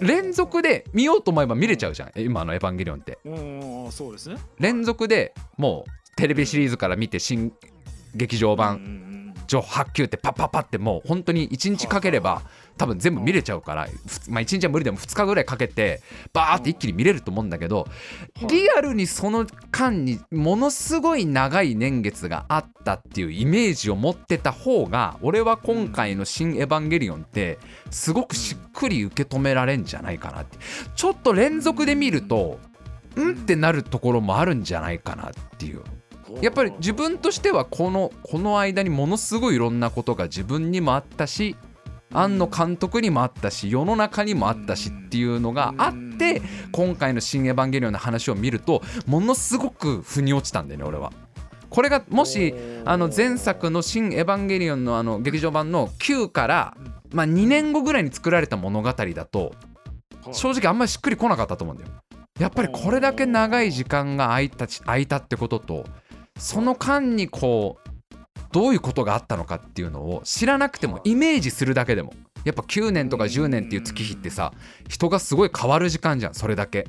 [0.00, 2.12] 連続で見ようと思えば見れちゃうじゃん。
[2.16, 3.18] 今の「エヴァンゲリオン」って。
[3.24, 3.30] う
[3.88, 4.36] んそうですね。
[4.60, 7.52] 連続でもうテレビシリーズから見て新
[8.14, 9.16] 劇場うん版うん。
[9.46, 12.42] 上8級ってパッパッパってもう本当に1日かければ
[12.76, 16.02] 多分全部見れちゃうから、ふまあ、1日は無理でも2日ぐらいかけて
[16.32, 17.86] バーって一気に見れると思うんだけどは
[18.42, 27.58] いリアルにその間にものすごい長い年月があったっていうイメージを持ってた方が俺は今回の「新エヴァンゲリオン」って
[27.90, 30.58] すごくしっくり受け止められんじゃないかなって
[30.94, 32.58] ちょっと連続で見ると
[33.16, 35.78] うんってなるところもあるんじゃないかなっていう。
[35.78, 35.82] うん
[36.42, 41.54] やっぱり自分としてはこのこの間にものすごいいろんなことが自分にもあったし
[42.12, 46.42] 庵野監督にもあったし世の中にもあったしっていうのがあって
[46.72, 51.12] 今回の「新エヴァンゲリオン」の話を見るとものすごく腑に落ちたんだよね俺は。
[51.68, 52.54] これがもし
[52.84, 56.76] あの前作の「新エヴァンゲリオン」のあの劇場版の9から、
[57.10, 59.52] まあ、2年後ぐらいに作られた物語だと
[60.32, 61.90] 正直あんまりしっくりこなかったと思うんだよ。
[62.38, 65.84] やっぱりこれだけ長い時間が空いたち空いたってことと
[66.38, 67.85] その間にこう
[68.52, 72.14] どういうことがあったのかっていうのを知らなくてもイメージするだけでも。
[72.44, 74.52] やっぱ9年とか10年っていう月日ってさ
[74.88, 76.86] 人がすごい変わる時間じゃんそれだけ。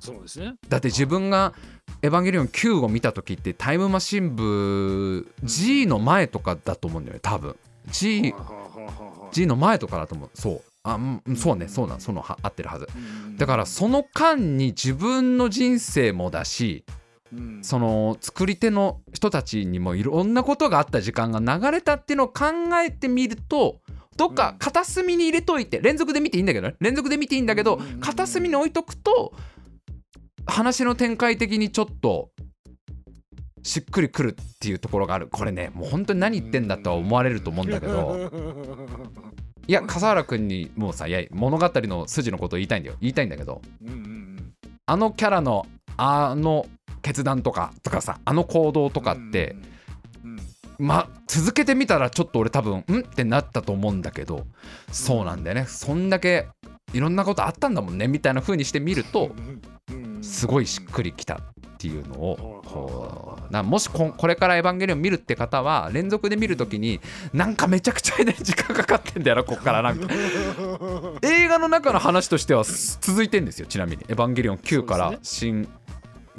[0.00, 0.54] そうですね。
[0.68, 1.54] だって自分が
[2.02, 7.56] 「エヴァンゲリオン9」を見た時ってタイムマシン部 G の前とかだと思うんだよね多分。
[7.90, 8.34] G,
[9.32, 10.30] G の前とかだと思う。
[10.34, 10.62] そう。
[10.82, 11.68] あうんそうね。
[11.68, 12.88] そうなんそのは合ってるはず。
[12.94, 13.36] うん。
[13.36, 16.94] だからその間に自分の人生もだしうん
[17.62, 22.44] その作り手の人たちにもいろんなことがあった時間が流れたっていうのを考
[22.84, 23.80] えてみると
[24.16, 28.00] どっか片隅に入れといて連続で見ていいんだけどね連続で見ていいんだけどうん。
[28.00, 29.32] 片隅に置いとくと
[30.46, 32.30] 話の展開的にちょっと
[33.62, 35.28] しっくりくるっていうところがある。
[35.28, 38.30] これねもう本当に何言ってんだとは思われると思うんだけど。
[39.68, 42.96] いや笠原君にもうさいや物語の筋のことを言いたいんだよ。
[43.00, 43.60] 言いたいんだけど。
[44.86, 45.66] あのキャラの
[45.98, 46.66] あの
[47.02, 49.56] 決断とかとかさあの行動とかって、
[50.78, 54.46] ま続けてみたらちょっと俺多分んってなったと思うんだけど
[54.92, 55.66] そうなんだよね。
[55.66, 56.46] そんだけ
[56.94, 59.30] いろんなことあったんだもんねみたいな風にしてみると
[59.90, 60.22] うん。
[60.22, 61.38] すごいしっくりきたっ
[61.78, 62.70] ていうのをうん。
[62.70, 67.00] こうなもしここれから「エヴァンゲリオン」見るって方は連続で見るときに
[67.32, 69.82] なんかめちゃくちゃ時間かかってんだよなここから。
[69.82, 70.06] なんか。
[71.22, 75.68] 映画の中の話としてはす続いてんですよちなみに「エヴァンゲリオン9」から「新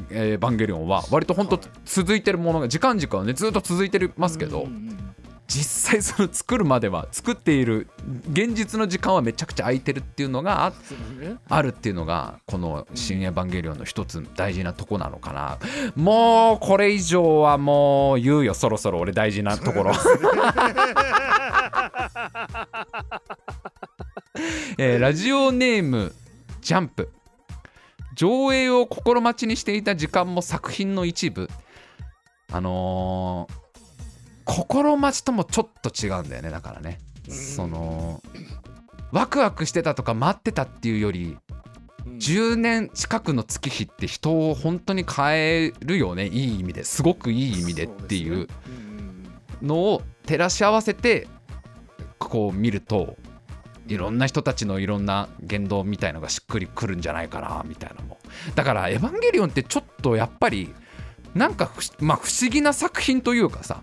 [0.10, 4.68] エヴァンゲリオン」は割と本当はい続いてるものが時間軸はねずっと続いてますけど
[5.50, 7.88] 実際その作るまでは作っている
[8.32, 10.72] 現実の時間はめちゃくちゃ空いてるっていうのが
[11.50, 15.58] あるっていうのがこの「新エヴァンゲリオン」の一つ大事なとこなのかな。
[15.96, 19.92] もうこれ以上はもう言うよそろそろ俺大事なところ。
[24.78, 26.14] えーラジオネーム
[26.62, 27.10] ジャンプ
[28.20, 31.50] 上映を心待ちにしていた時間も作品の一部。
[32.52, 33.60] あのー
[34.44, 37.00] 心待ちともちょっと違うんだよねだからね。
[37.30, 38.22] うんその
[39.14, 41.38] ワクワクしてたとか待ってたっていうより
[42.06, 42.18] うん。
[42.18, 46.28] 10年近くの月日って人を本当に変えるよね。
[46.28, 46.84] いい意味で。
[46.84, 48.48] すごくいい意味でっていう
[49.62, 51.30] のを照らし合わせて
[52.18, 53.16] こう見ると
[53.90, 58.20] いろんな人たちのいろんな言動みたいのがしっくりくるんじゃないかなみたいなのも。
[58.56, 60.74] だから「エヴァンゲリオン」ってちょっとやっぱり
[61.34, 63.82] なんかまあ不思議な作品というかさ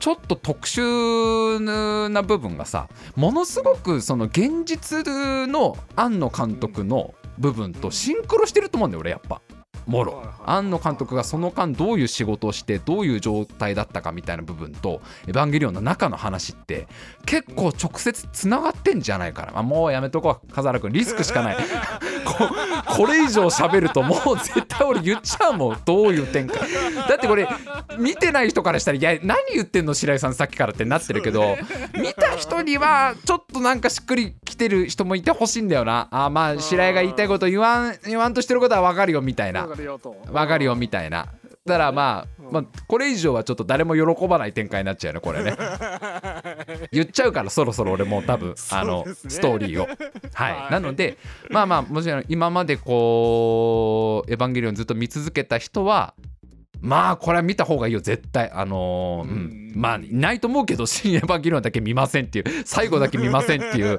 [0.00, 1.58] ちょっと特殊
[2.10, 5.06] な部分がさものすごくその現実
[5.48, 9.40] の庵野監督の部分とシンクロしてると思うんだよ俺やっぱ。
[9.86, 16.86] もろ庵野監督がその間どういう仕事をしてどういう状態だったかみたいな部分と「エヴァンゲリオン」の中の話って
[17.26, 21.56] 結構直接つながってんじゃないかな、まあ、もうやめとこう笠原君リスクしかない。
[22.24, 22.48] こ
[22.96, 25.76] これ以上喋るともう絶対俺言っちゃうもん。
[25.84, 26.58] どういう展開。
[27.08, 27.48] だってこれ
[27.98, 31.56] 見てない人からしたら「いや何言ってんの白井さんさっきから」ってなってるけど
[31.94, 36.08] 見た人にはちょっとなんかしっくりきてる人もいてほしいんだよな。
[36.10, 39.66] あまあ白井が言いたいこと言わん言わんとしてることは分かるよみたいな。
[39.66, 40.16] わかるよと。
[40.26, 41.28] 分かるよみたいな。
[41.66, 45.56] だからまあ、まあ、これ以上はちょっと誰も喜ばない展開になっちゃうよねこれね。
[46.92, 49.86] 言っちゃうからそろそろ俺もう多分あのストーリーを。
[50.34, 50.72] はい、はい。
[50.72, 51.16] なので
[51.48, 56.14] まあまあもちろん今までこう「エヴァンゲリオン」ずっと見続けた人は
[56.84, 58.50] まあこれは見た方がいいよ絶対。
[58.52, 59.36] あのーうん。
[59.36, 59.72] うん。
[59.74, 62.44] まあいないと思うけど「新エヴァンゲリオン」だけ見ませんっていう。
[62.66, 63.98] 最後だけ見ませんっていう。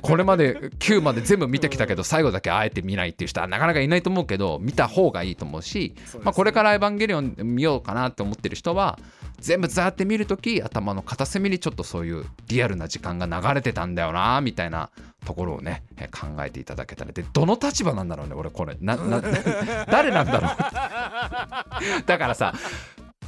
[0.00, 6.20] これまで9まで全部見てきたけど最後だけあえて見ないっていう人はなかなかいないと思うけど見た方がいいと思うしね。
[6.24, 8.98] まあ、これから「エヴァンゲリオン」見ようかなって思ってる人は
[9.38, 14.90] 全部ザーって見るとき頭の片隅にちょっとそういうリアルな時間が流れてたんだよなみたいな
[15.24, 17.12] ところをねえ考えていただけたら。
[17.12, 18.76] でどの立場なんだろうね俺これ。
[18.80, 19.20] なな
[19.90, 20.56] 誰なんだろう。
[22.06, 22.52] だからさ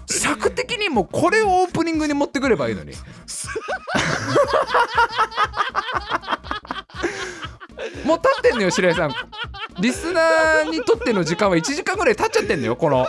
[0.07, 2.93] 尺的にもこれをオープニングに持ってくればいいのに。
[8.05, 9.15] もう経ってんのよ白井さん。
[9.81, 13.09] リスナーにとっての時間は1時間ぐらい経っちゃってんのよこの。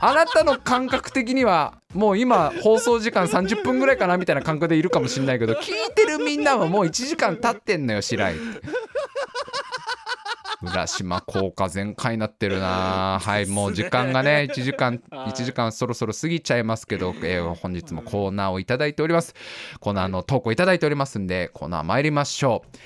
[0.00, 8.68] あなたの感覚的にはもう今放送時間30分ぐらいかなみたいな感覚でいるかもしれないけど聞いてるみんなはもう1時間経ってんのよ白井って。
[10.62, 13.18] 浦島効果全開になってるな。
[13.22, 19.34] はいもう時間がね1時間1時間そろそろ過ぎちゃいますけど、えー本日もコーナーをいいております。
[19.80, 22.76] コーナーの投稿いいておりますんでコーナー参りましょう。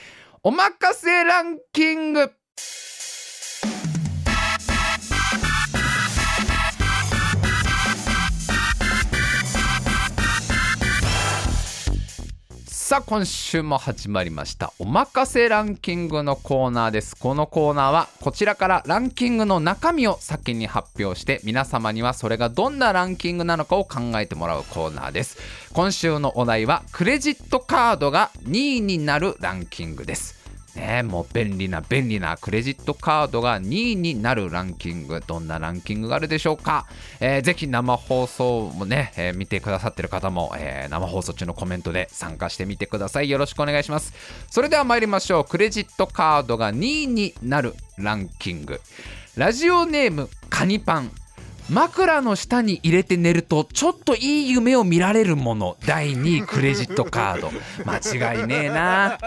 [0.45, 2.31] おまかせランキング。
[12.95, 14.73] さあ今週も始まりました。
[14.79, 17.17] おまかせランキングのコーナーです。
[17.17, 25.39] このコーナーはこちらからランキングの中身を先に発表して皆様にはそれがどんなランキングなのかを考えてもらうコーナーです。
[25.73, 30.44] 今週のお題はクレジットカードが2位になるランキングです。
[30.77, 35.23] ねもう便利な便利なクレジットカードが2位になるランキング。
[35.27, 36.87] どんなランキングがあるでしょうか、
[37.21, 43.31] えーぜひ生放送もね、えー見てくださってる方も、えー生放送中のコメントで参加してみてください。
[43.31, 44.13] よろしくお願いします。
[44.51, 45.45] それでは参りましょう。
[45.45, 48.81] クレジットカードが2位になるランキング。
[49.37, 51.11] ラジオネームカニパン。
[51.71, 55.77] 枕の下に入れて寝るとちょっといい夢を見られるもの。
[55.87, 57.51] 第2位クレジットカード。
[57.85, 59.19] 間違いねえな。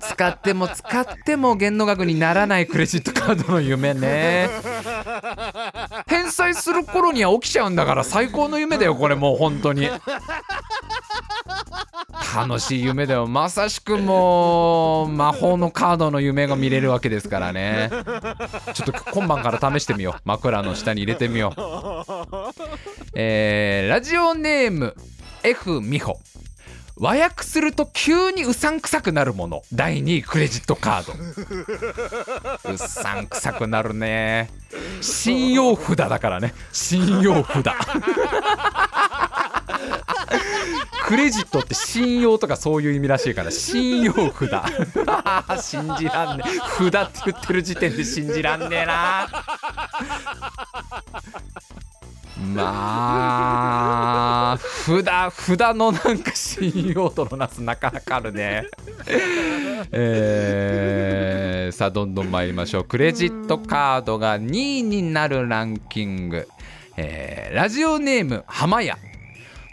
[0.00, 4.48] 使っても使っても限度額にならないクレジットカードの夢ね。
[6.06, 9.90] 返済する頃には起きちゃうんだから最高の夢だよこれもう本当に。
[12.34, 13.26] 楽しい夢だよ。
[13.26, 17.90] まさしくもう魔法のカードの夢が見れるわけですからね。
[18.72, 20.20] ちょっと今晩から試してみよう。
[20.24, 21.60] 枕の下に入れてみよう。
[23.14, 24.94] えーラジオネーム
[25.42, 26.18] F 美穂。
[26.96, 29.62] 和訳すると急にうさんくさくなるもの。
[29.72, 32.70] 第2位クレジットカード。
[32.72, 34.48] うさんくさくなるね。
[35.00, 36.54] 信用札だからね。
[36.72, 37.64] 信用札。
[41.06, 44.50] クレジットって信用とかそういう意味らしいから信用札。
[45.62, 46.44] 信じらんね。
[46.46, 46.58] え
[46.90, 49.28] 札って言ってる時点で信じらんねえな
[52.44, 52.64] ま
[54.52, 58.66] あ札札のなんか信用度のなすなかなかあるね。
[59.92, 62.84] えーさあどんどん参りましょう。
[62.84, 66.46] クレジットカードが2位になるランキング、
[66.96, 68.98] えーラジオネーム浜屋。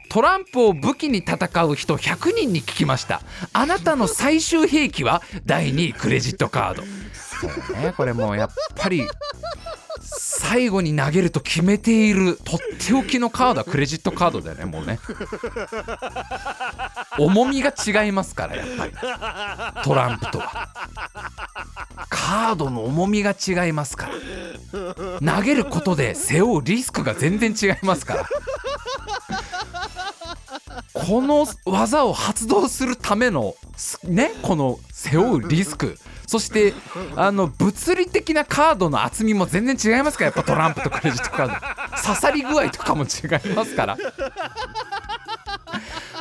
[0.09, 3.21] トランプを武器に戦う人100人に聞きました。
[3.53, 6.83] あなたの最終兵器は第2位クレジットカード。
[7.41, 7.49] そう
[7.81, 9.07] ねこれもうやっぱり
[10.23, 14.99] 最後に投げると決めているとっておきのカードはクレジットカードだよねもうね。
[17.17, 18.93] 重みが違いますからやっぱり。
[19.83, 20.69] トランプとは。
[22.07, 24.09] カードの重みが違いますか
[24.71, 25.37] ら。
[25.37, 28.27] 投げることで背負うリスクが全然違いますから。
[30.93, 33.55] この技を発動するための
[34.03, 35.97] ねこの背負うリスク。
[36.31, 36.73] そして
[37.17, 41.53] あの物理的なカードの厚みも全然違いますからやっぱトランプとクレジットカード。
[42.01, 43.07] 刺さり具合とかも違
[43.49, 43.97] いますから。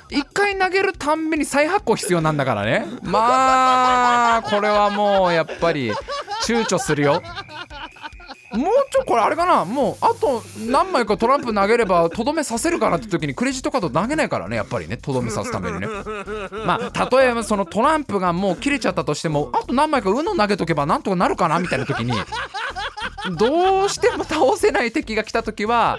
[0.08, 2.88] 1回投げるたんびに再発行必要なんだからね。
[3.04, 5.92] まあこれはもうやっぱり
[6.42, 7.22] 躊躇するよ。
[8.52, 9.64] もうちょこれあれかな。
[9.64, 15.86] もうあと何枚かトランプ投げればとどめさせるかなって時にクレジットカード投げないからねやっぱりねとどめさすためにね。
[16.66, 22.12] まあ例えばそのトランプがもう切れちゃったとしてもあと何枚か UNO 投げとけばなんとかなるかなみたいな時に
[23.36, 25.98] どうしても倒せない敵が来た時は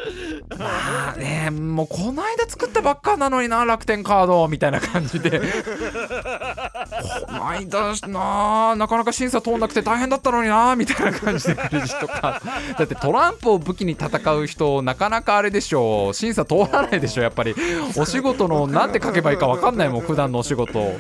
[0.57, 5.39] まあねもうこの間作ったばっかなのにな楽天カードみたいな感じで。
[5.39, 12.40] この間ななかなか審査通んなくて大変だったのになみたいな感じでクレジットカード。
[12.77, 16.13] だってトランプを武器に戦う人なかなかあれでしょう。
[16.13, 17.55] 審査通らないでしょやっぱり。
[17.97, 20.93] お仕事のなんて書けばいいか分かんないもん 普段のお仕事。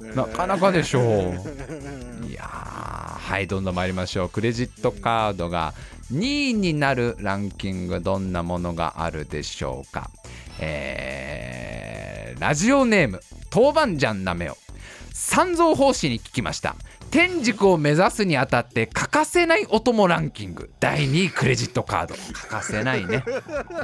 [0.00, 2.26] なかなかでしょう。
[2.26, 4.28] いやーはいどんどん参りましょう。
[4.28, 5.74] クレジットカードが
[6.12, 10.10] 2位になるランキングどんなものがあるでしょうか。
[10.60, 12.08] えー
[12.40, 13.20] ラジオネーム
[13.52, 14.56] 豆板醤なめを
[15.12, 16.76] 三蔵法師に聞きました
[17.10, 20.70] 天竺を目指すにあたって欠かせないお供ランキング。
[20.78, 22.14] 第2位クレジットカード。
[22.14, 23.24] 欠かせないね。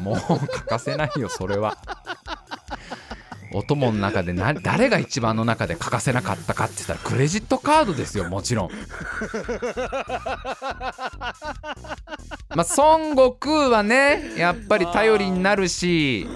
[0.00, 0.16] もう
[0.46, 1.78] 欠かせないよそれは。
[3.54, 8.70] お供の中でな誰が一番あの中で欠かせなかったかって言ったらクレジットカードですよもちろん。
[12.54, 16.26] まあ孫悟空はねやっぱり頼りになるし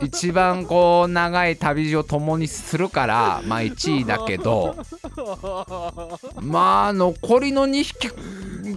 [0.00, 4.76] 一番こう長い旅路を共にするからまあ1位だけど
[6.40, 8.10] まあ残りの2匹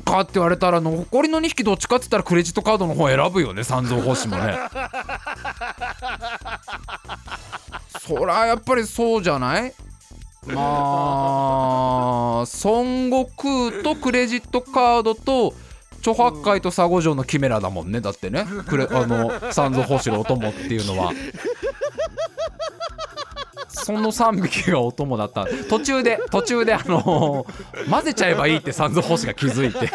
[0.03, 4.57] かって言われたら残りの2匹どっちかって言ったらクレジットカードの方選ぶよね三蔵法師もね。
[8.07, 9.73] そりゃやっぱりそうじゃない？
[10.47, 12.45] まあ孫
[13.09, 13.25] 悟
[13.71, 15.53] 空とクレジットカードと
[16.03, 18.45] 諸八海と佐護城のキメラだもんねだってね。
[18.67, 21.11] クレあの三蔵法師のお供っていうのは
[23.85, 25.45] その3匹がお供だった。
[25.69, 27.45] 途中で途中であの
[27.87, 29.91] 混ぜちゃえばいいって三蔵法師が気づいて。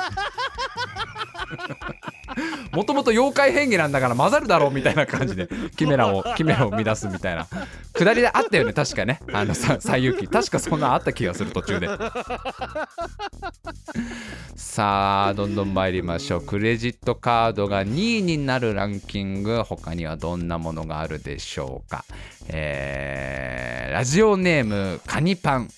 [2.72, 7.46] もともと妖怪変化なんだから混ざるだろうみたいな感じで キメラをキメラを乱すみたいな。
[7.92, 9.20] くだりであったよね確かね。
[9.32, 11.88] あのさ西遊記確かそんなあった気がする途中で。
[14.56, 16.42] さあどんどん参りましょう。
[16.42, 19.62] クレジットカードが2位になるランキング。
[19.64, 22.04] 他にはどんなものがあるでしょうか。
[22.48, 25.68] えーラジオネームカニパン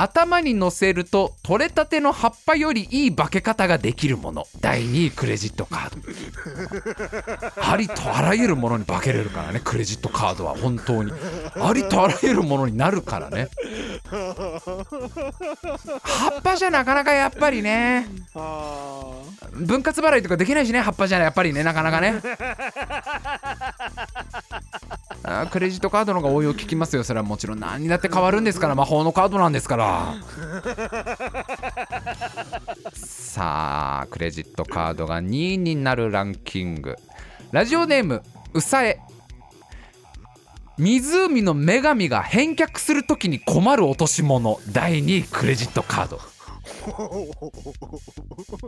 [0.00, 4.46] 頭に乗せると取れたての葉っぱよりいい化け方ができるもの。
[4.60, 5.96] 第2位クレジットカード。
[7.68, 9.60] ありとあらゆるものに化けれるからね。
[9.62, 11.10] クレジットカードは本当に。
[11.60, 13.48] ありとあらゆるものになるからね。
[14.08, 14.84] 葉
[16.38, 18.06] っぱじゃなかなかやっぱりね。
[19.52, 22.22] 分割払いとかできないしね葉っぱじゃやっぱりねなかなかね。
[25.28, 27.60] あークレジットカードの方が応用効きますよそれはもちろん。
[27.60, 30.14] 何にだって変わるんですから魔法のカードなんですから。
[32.94, 36.96] さあクレジットカードが2位になるランキング。
[37.52, 38.22] ラジオネーム
[38.54, 39.00] うさえ。
[40.78, 44.60] 湖の女神が返却するときに困る落とし物。
[44.70, 46.20] 第2位クレジットカード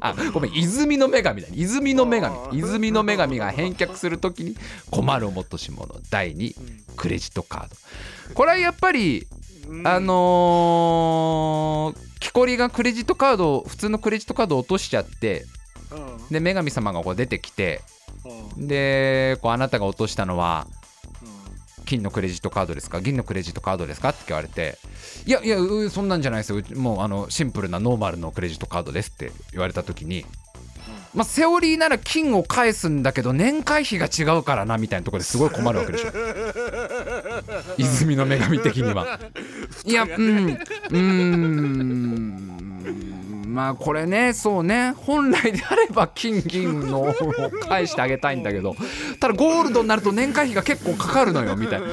[0.01, 2.59] あごめん泉の女神だ泉の女神。
[2.59, 4.57] 泉の女神が返却するときに
[4.91, 6.57] 困る落とし物第2位
[6.97, 8.35] クレジットカード。
[8.35, 15.47] これはやっぱりーあのー木こりがクレジットカードを普通のクレジットカードを落としちゃって
[15.91, 16.29] うん。
[16.31, 17.81] で女神様がこう出てきて
[18.57, 18.69] うん。
[18.69, 20.80] でこうあなたが落としたのはうん
[21.91, 23.01] 金のクレジットカードですか？
[23.01, 24.11] 銀のクレジットカードですか？
[24.11, 24.79] って言われて
[25.27, 26.63] いやいやうそんなんじゃないですよ。
[26.77, 30.25] もうあのシンプルなノーマルのクレジットカードですって言われた時に、
[31.15, 36.11] まあ、セオリーなら金を返すんだけど年会費が違うからなみたいなところですごい困るわけでしょ。
[37.79, 39.19] 泉の女神的には。
[39.85, 40.13] いやうん。
[40.15, 42.60] うーん
[43.51, 44.95] まあこれねそうね。
[44.97, 47.15] 本来であれば金銀のを
[47.69, 48.75] 返してあげたいんだけど
[49.19, 51.89] ただゴールドになると年会費が結構かかるのよみたいな。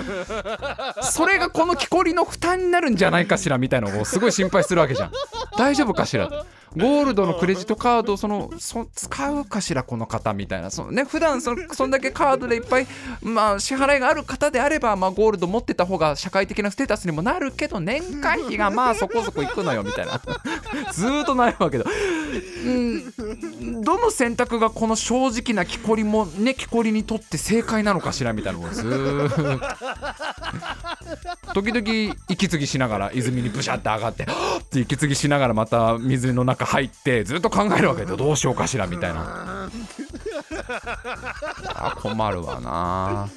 [1.01, 5.11] それがこの木こりの負担になるんじゃないかしらみたいなのをすごい心配するわけじゃん。
[5.57, 6.29] 大丈夫かしら？
[6.77, 10.71] ゴールドのクレジットカードをそのそ使うかしらこの方みたいな。
[10.71, 12.87] そのね普段そのそんだけカードでいっぱい、
[13.21, 20.21] まあ、支払いがある方であれば、まあ、ゴールド持ってた方が社会的なステータスにもなるけど年会費がまあそこそこいくのよみたいな。
[20.91, 21.85] ずっと悩むわけど。
[22.65, 23.81] うん。
[23.81, 29.59] どの選択がこの正直な木こりもね木こりにとって正解なのかしらみたいなのをずーっ
[31.53, 31.61] と。
[31.61, 39.69] 時々息継ぎしながら泉にブシャって上がってはっ って息継ぎしながらまた水の中入ってずっと考えるわけでどうしようかしらみたいな。
[42.01, 43.29] 困るわな。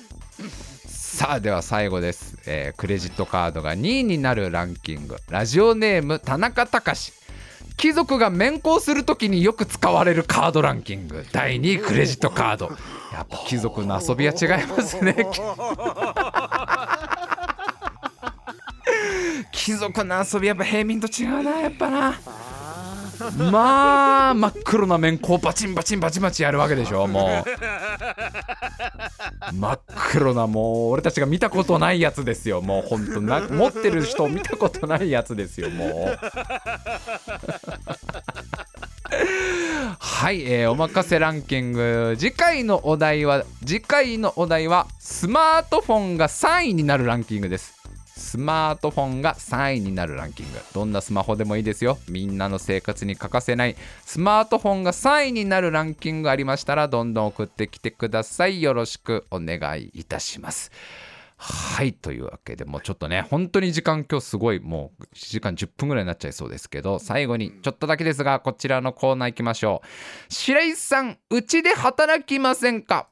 [0.89, 5.16] さあでは最後です、えークレジットカードが2位になるランキング。
[5.28, 7.12] ラジオネーム田中隆。
[7.76, 11.24] 貴族が免行するときによく使われるカードランキング。
[11.31, 12.66] 第2位クレジットカード。
[13.12, 15.14] やっぱ貴族の遊びは違いますね。
[19.53, 22.18] 貴族の遊びやっぱ平民と違うなやっぱな。
[23.51, 27.51] まあ真っ黒な面こうバチンバチンバチバチやるわけでしょもう。
[29.55, 29.81] 真っ
[30.12, 36.18] 黒なもう俺たちが見たことないやつですよもうほんとな持ってる人見たことないやつですよもう。
[39.99, 42.14] はい、えーおまかせランキング。
[42.18, 47.80] 次回のお題は次回のお題はスマートフォンが3位になるランキングです
[48.21, 50.59] スマートフォンが3位になるランキング。
[50.73, 51.99] どんなスマホでもいいですよ。
[52.09, 53.77] みんなの生活に欠かせない。
[54.05, 58.62] スマートフォンが3位になるランキングありましたらどんどん送ってきてください。
[58.62, 60.71] よろしくお願いいたします。
[61.43, 70.33] はいというわけでもうちょっとね本当に時間今日すごいもう1時間10分ぐらいになっちゃいそうですけど最後にちょっとだけですがこちらのコーナー行きましょう。
[70.33, 73.09] 白石さんうちで働きませんか？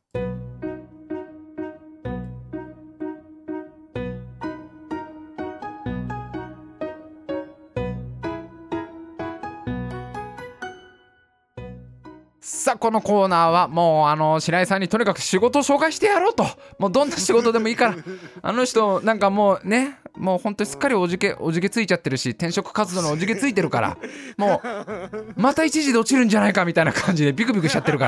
[12.68, 16.44] さあこのコーナーはもうあの白井さんにとにかく仕事を紹介してやろうと。
[16.78, 17.96] もうどんな仕事でもいいから。
[18.42, 23.96] あの人なんかもうねもう本当にすっかりおじけおじけついちゃってるし転職活動のおじけついてるから。
[24.36, 28.06] もうまた一時で落ちるんじゃないかみたいな感じでビクビクしちゃってるか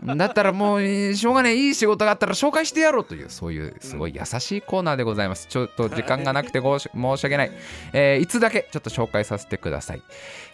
[0.00, 0.14] ら。
[0.14, 5.48] だったらもうしょうがないいい仕事があったら紹介してやろうというそういうすごい優しいコーナーでございます。
[5.48, 7.52] ちょっと時間がなくてご申し訳ない、
[7.92, 10.02] えーいつだけちょっと紹介させてください、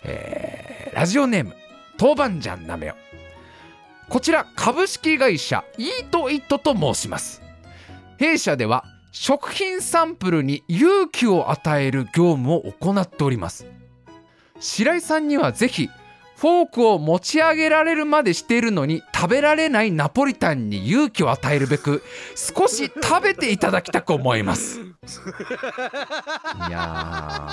[0.04, 1.54] えーラジオネーム。
[2.00, 2.94] 豆板醤なめよ
[4.08, 7.42] こちら株式会社イートイットと申します。
[8.18, 13.66] 弊社では食品サンプルに勇気を与える業務を行っております。
[14.58, 15.88] 白井さんにはぜひ
[16.36, 22.02] フォークを持ち上げられるまでしているのに食べられないナポリタンに勇気を与えるべく
[22.34, 24.80] 少し食べていただきたく思います。
[24.80, 24.84] い
[26.70, 27.52] や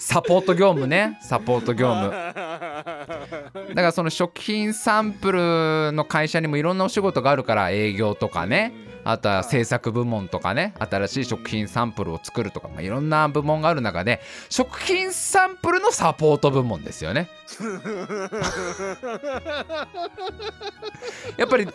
[0.00, 1.18] サポート業務ね。
[1.20, 2.10] サポート業務。
[2.32, 8.72] だからその食品サンプルの会社にもいろんなお仕事があるから営業とかね
[9.12, 17.28] あとは制作部門とかね新しい食品サンプルを作るとか、まあ、いろんな部門がある中で食品サンプルのサポート部門ですよね。
[21.36, 21.66] やっぱり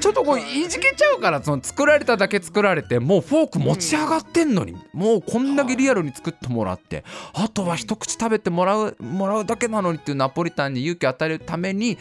[0.00, 11.98] ちょっとこういじけちゃうからその作られただけ作られてもうフォーク持ち上がってんのに、もうこんだけリアルに作ってもらってあとは一口食べてもらうもらうだけなのにっていうナポリタンに勇気を与えるために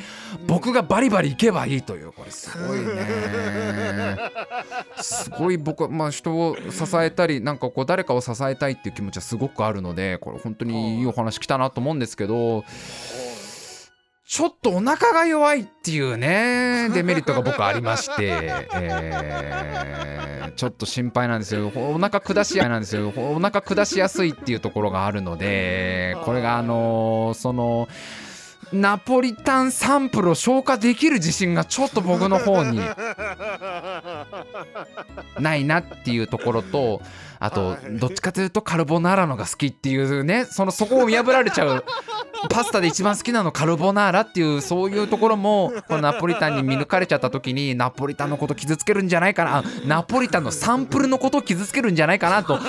[0.48, 2.88] 僕がバリバリいけばいいというこれすごいね
[5.02, 12.64] すごい僕はまあ人を支えたりなんかこう誰かを支えたいっていう気持ちはすごくあるのでこれ本当にいいお話来たなと思うんですけど
[14.26, 21.72] ちょっとお腹が弱いっていうね デメリットが僕ありまして、えーちょっと心配なんですよ。
[21.76, 23.14] お腹下しやなんですよ。
[23.16, 27.88] お腹下しやすいっていうところがあるのでこれがあのその
[28.74, 32.82] ナポリタンサンプルを消化できる自信がちょっと僕の方に
[35.40, 37.02] ないなっていうところと
[37.40, 41.86] あとどっちかというとカルボナーラのが好きっていうねそのそこを見破られちゃう。
[42.52, 49.58] パスタで一番好きなのカルボナーラっていうそういうところもこのナポリタンに見抜かれちゃった時にナポリタンのこと傷つけるんじゃないかな。
[49.58, 52.60] あナポリタンのサンプルのことを傷つけるんじゃないかなと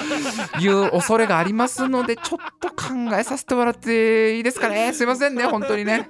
[0.58, 4.92] いう恐れがありますのでちょっと考えさせてもらっていいですかね。
[4.94, 6.08] すいませんね本当にね。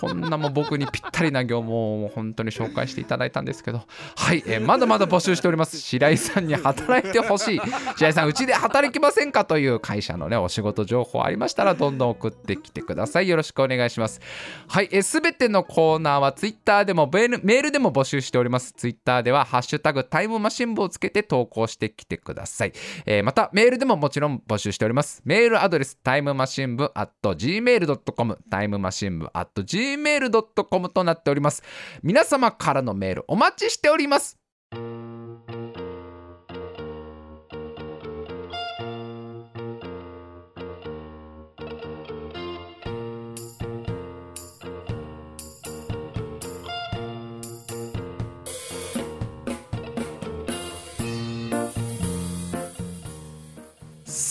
[0.00, 3.82] こんなもう僕にぴったりな業務をもう本当に紹介していただいたんですけど。
[4.16, 5.78] はい、えーまだまだ募集しております。
[5.78, 7.60] 白井さんに働いてほしい
[7.96, 13.28] 白井さんうちで働きませんかという会社のねお仕事情報ありましたらどんどん送ってきてください。
[13.28, 14.20] よろしくお願いします。
[14.68, 18.72] はい、えー、全てのコーナーはツイッターでもメールでも募集しております。
[18.72, 22.72] ツイッターではハッシュタグタイムマシン部をつけて投稿してきてください、
[23.04, 25.20] えーまたメールでももちろん募集しております。
[25.24, 31.62] メールアドレスタイムマシン部 at gmail.com タイムマシン部 at gmail.com となっております。
[32.02, 34.38] 皆様からのメールお待ちしております。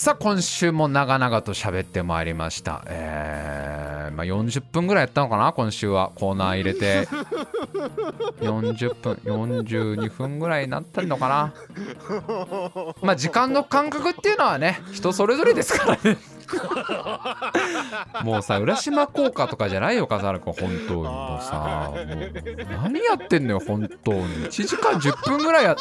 [0.06, 2.84] さあ今週も長々と喋ってまいりました。
[2.86, 6.12] えー、まあ40分ぐらいやったのかな今週は。
[6.14, 7.08] コーナー入れて。
[8.40, 11.54] 40分42分ぐらいになったのかな。
[13.02, 16.18] まあ時間の感覚っていうのはね人それぞれですからね。
[18.22, 21.02] もうさ浦島効果とかじゃないよ笠原君本当に。
[21.02, 22.06] もうさもう
[22.82, 24.46] 何やってんのよ本当に。
[24.46, 25.76] 1時間10分ぐらいや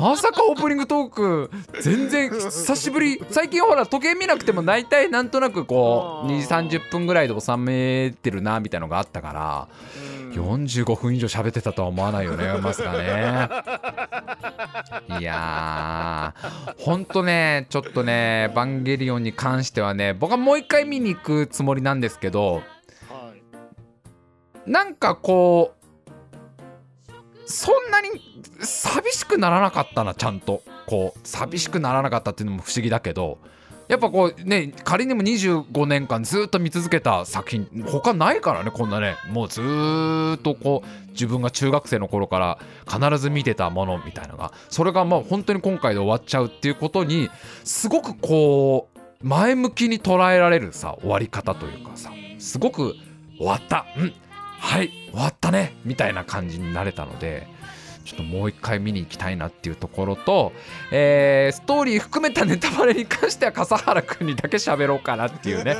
[0.00, 1.50] まさかオープニングトーク
[1.80, 9.68] 全然久しぶり最近ほら時計見なくても大体なんとなくこう2 3 0分ぐらいで収めてるなみたいのがあったから
[10.32, 13.48] 45分以上喋ってたとは思わないよねまさかね。
[15.20, 22.62] いやーほんとねちょっとね「エヴァンゲリオン」に関してはね僕はもう一回見に行くつもりなんですけど
[23.08, 23.32] は
[24.66, 24.70] い。
[24.70, 27.12] なんかこう
[27.44, 28.08] そんなに
[28.60, 30.62] 寂しくならなかったなちゃんと。
[30.84, 33.38] こう寂しくならなかったっていうのも不思議だけど
[33.88, 39.16] やっぱこうね仮にも25年間ずっと見続けた作品他ないからねこんなね。
[39.30, 44.52] もうずーっとこう自分が中学生の頃から必ず見てたものみたいなのが。
[44.70, 47.30] それがまあ本当に今回で終わっちゃうっていうことに
[47.64, 48.91] すごくこう
[49.22, 52.94] 前向きに捉えられるさ終わり方というかさすごく
[53.38, 53.86] 終わった。
[53.96, 54.12] うん。
[54.60, 55.76] はい終わったね。
[55.84, 57.46] みたいな感じになれたので
[58.04, 60.52] ちょっともう一回見に行きたいなっていうところと、
[60.90, 65.76] えーストーリー含めたネタバレに関しては笠原君にだけ喋ろうかなっていうね、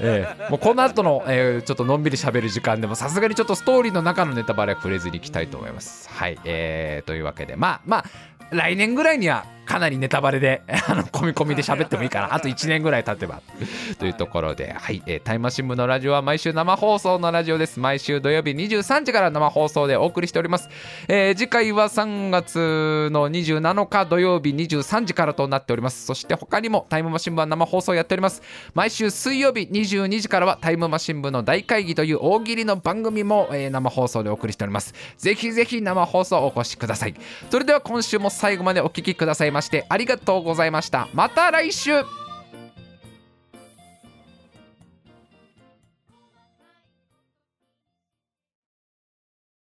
[0.00, 6.08] えーもうこの後の、えーちょっとのんびり喋る時間でもさすがにちょっとストーリーの中のネタバレは触れずにいきたいと思います。
[6.10, 7.54] はい、えーというわけで。
[7.56, 8.04] まあまあ
[8.50, 13.40] 来年ぐらいにはかなりネタバレで あの込み込みで喋ってもいいかなあと1年ぐらい経てば
[13.98, 17.80] というところで、はい、えータイムマシン部のラジオは毎週生放送のラジオです。
[17.80, 20.68] 毎週土曜日23時から生放送でお送りしております。
[21.08, 26.04] えー次回は3月の27日土曜日23時からとなっております。
[26.06, 28.42] そして他にもタイムマシン部は生放送やっております。
[28.74, 34.94] 毎週水曜日22時からはタイムマシン部の大会議という大喜利の番組も、えー生放送でお送りしております。
[35.18, 37.14] ぜひぜひ生放送お越しください。
[37.50, 41.08] それでは今週も最後までお聴きくださいましてありがとうございました。
[41.14, 41.92] また来週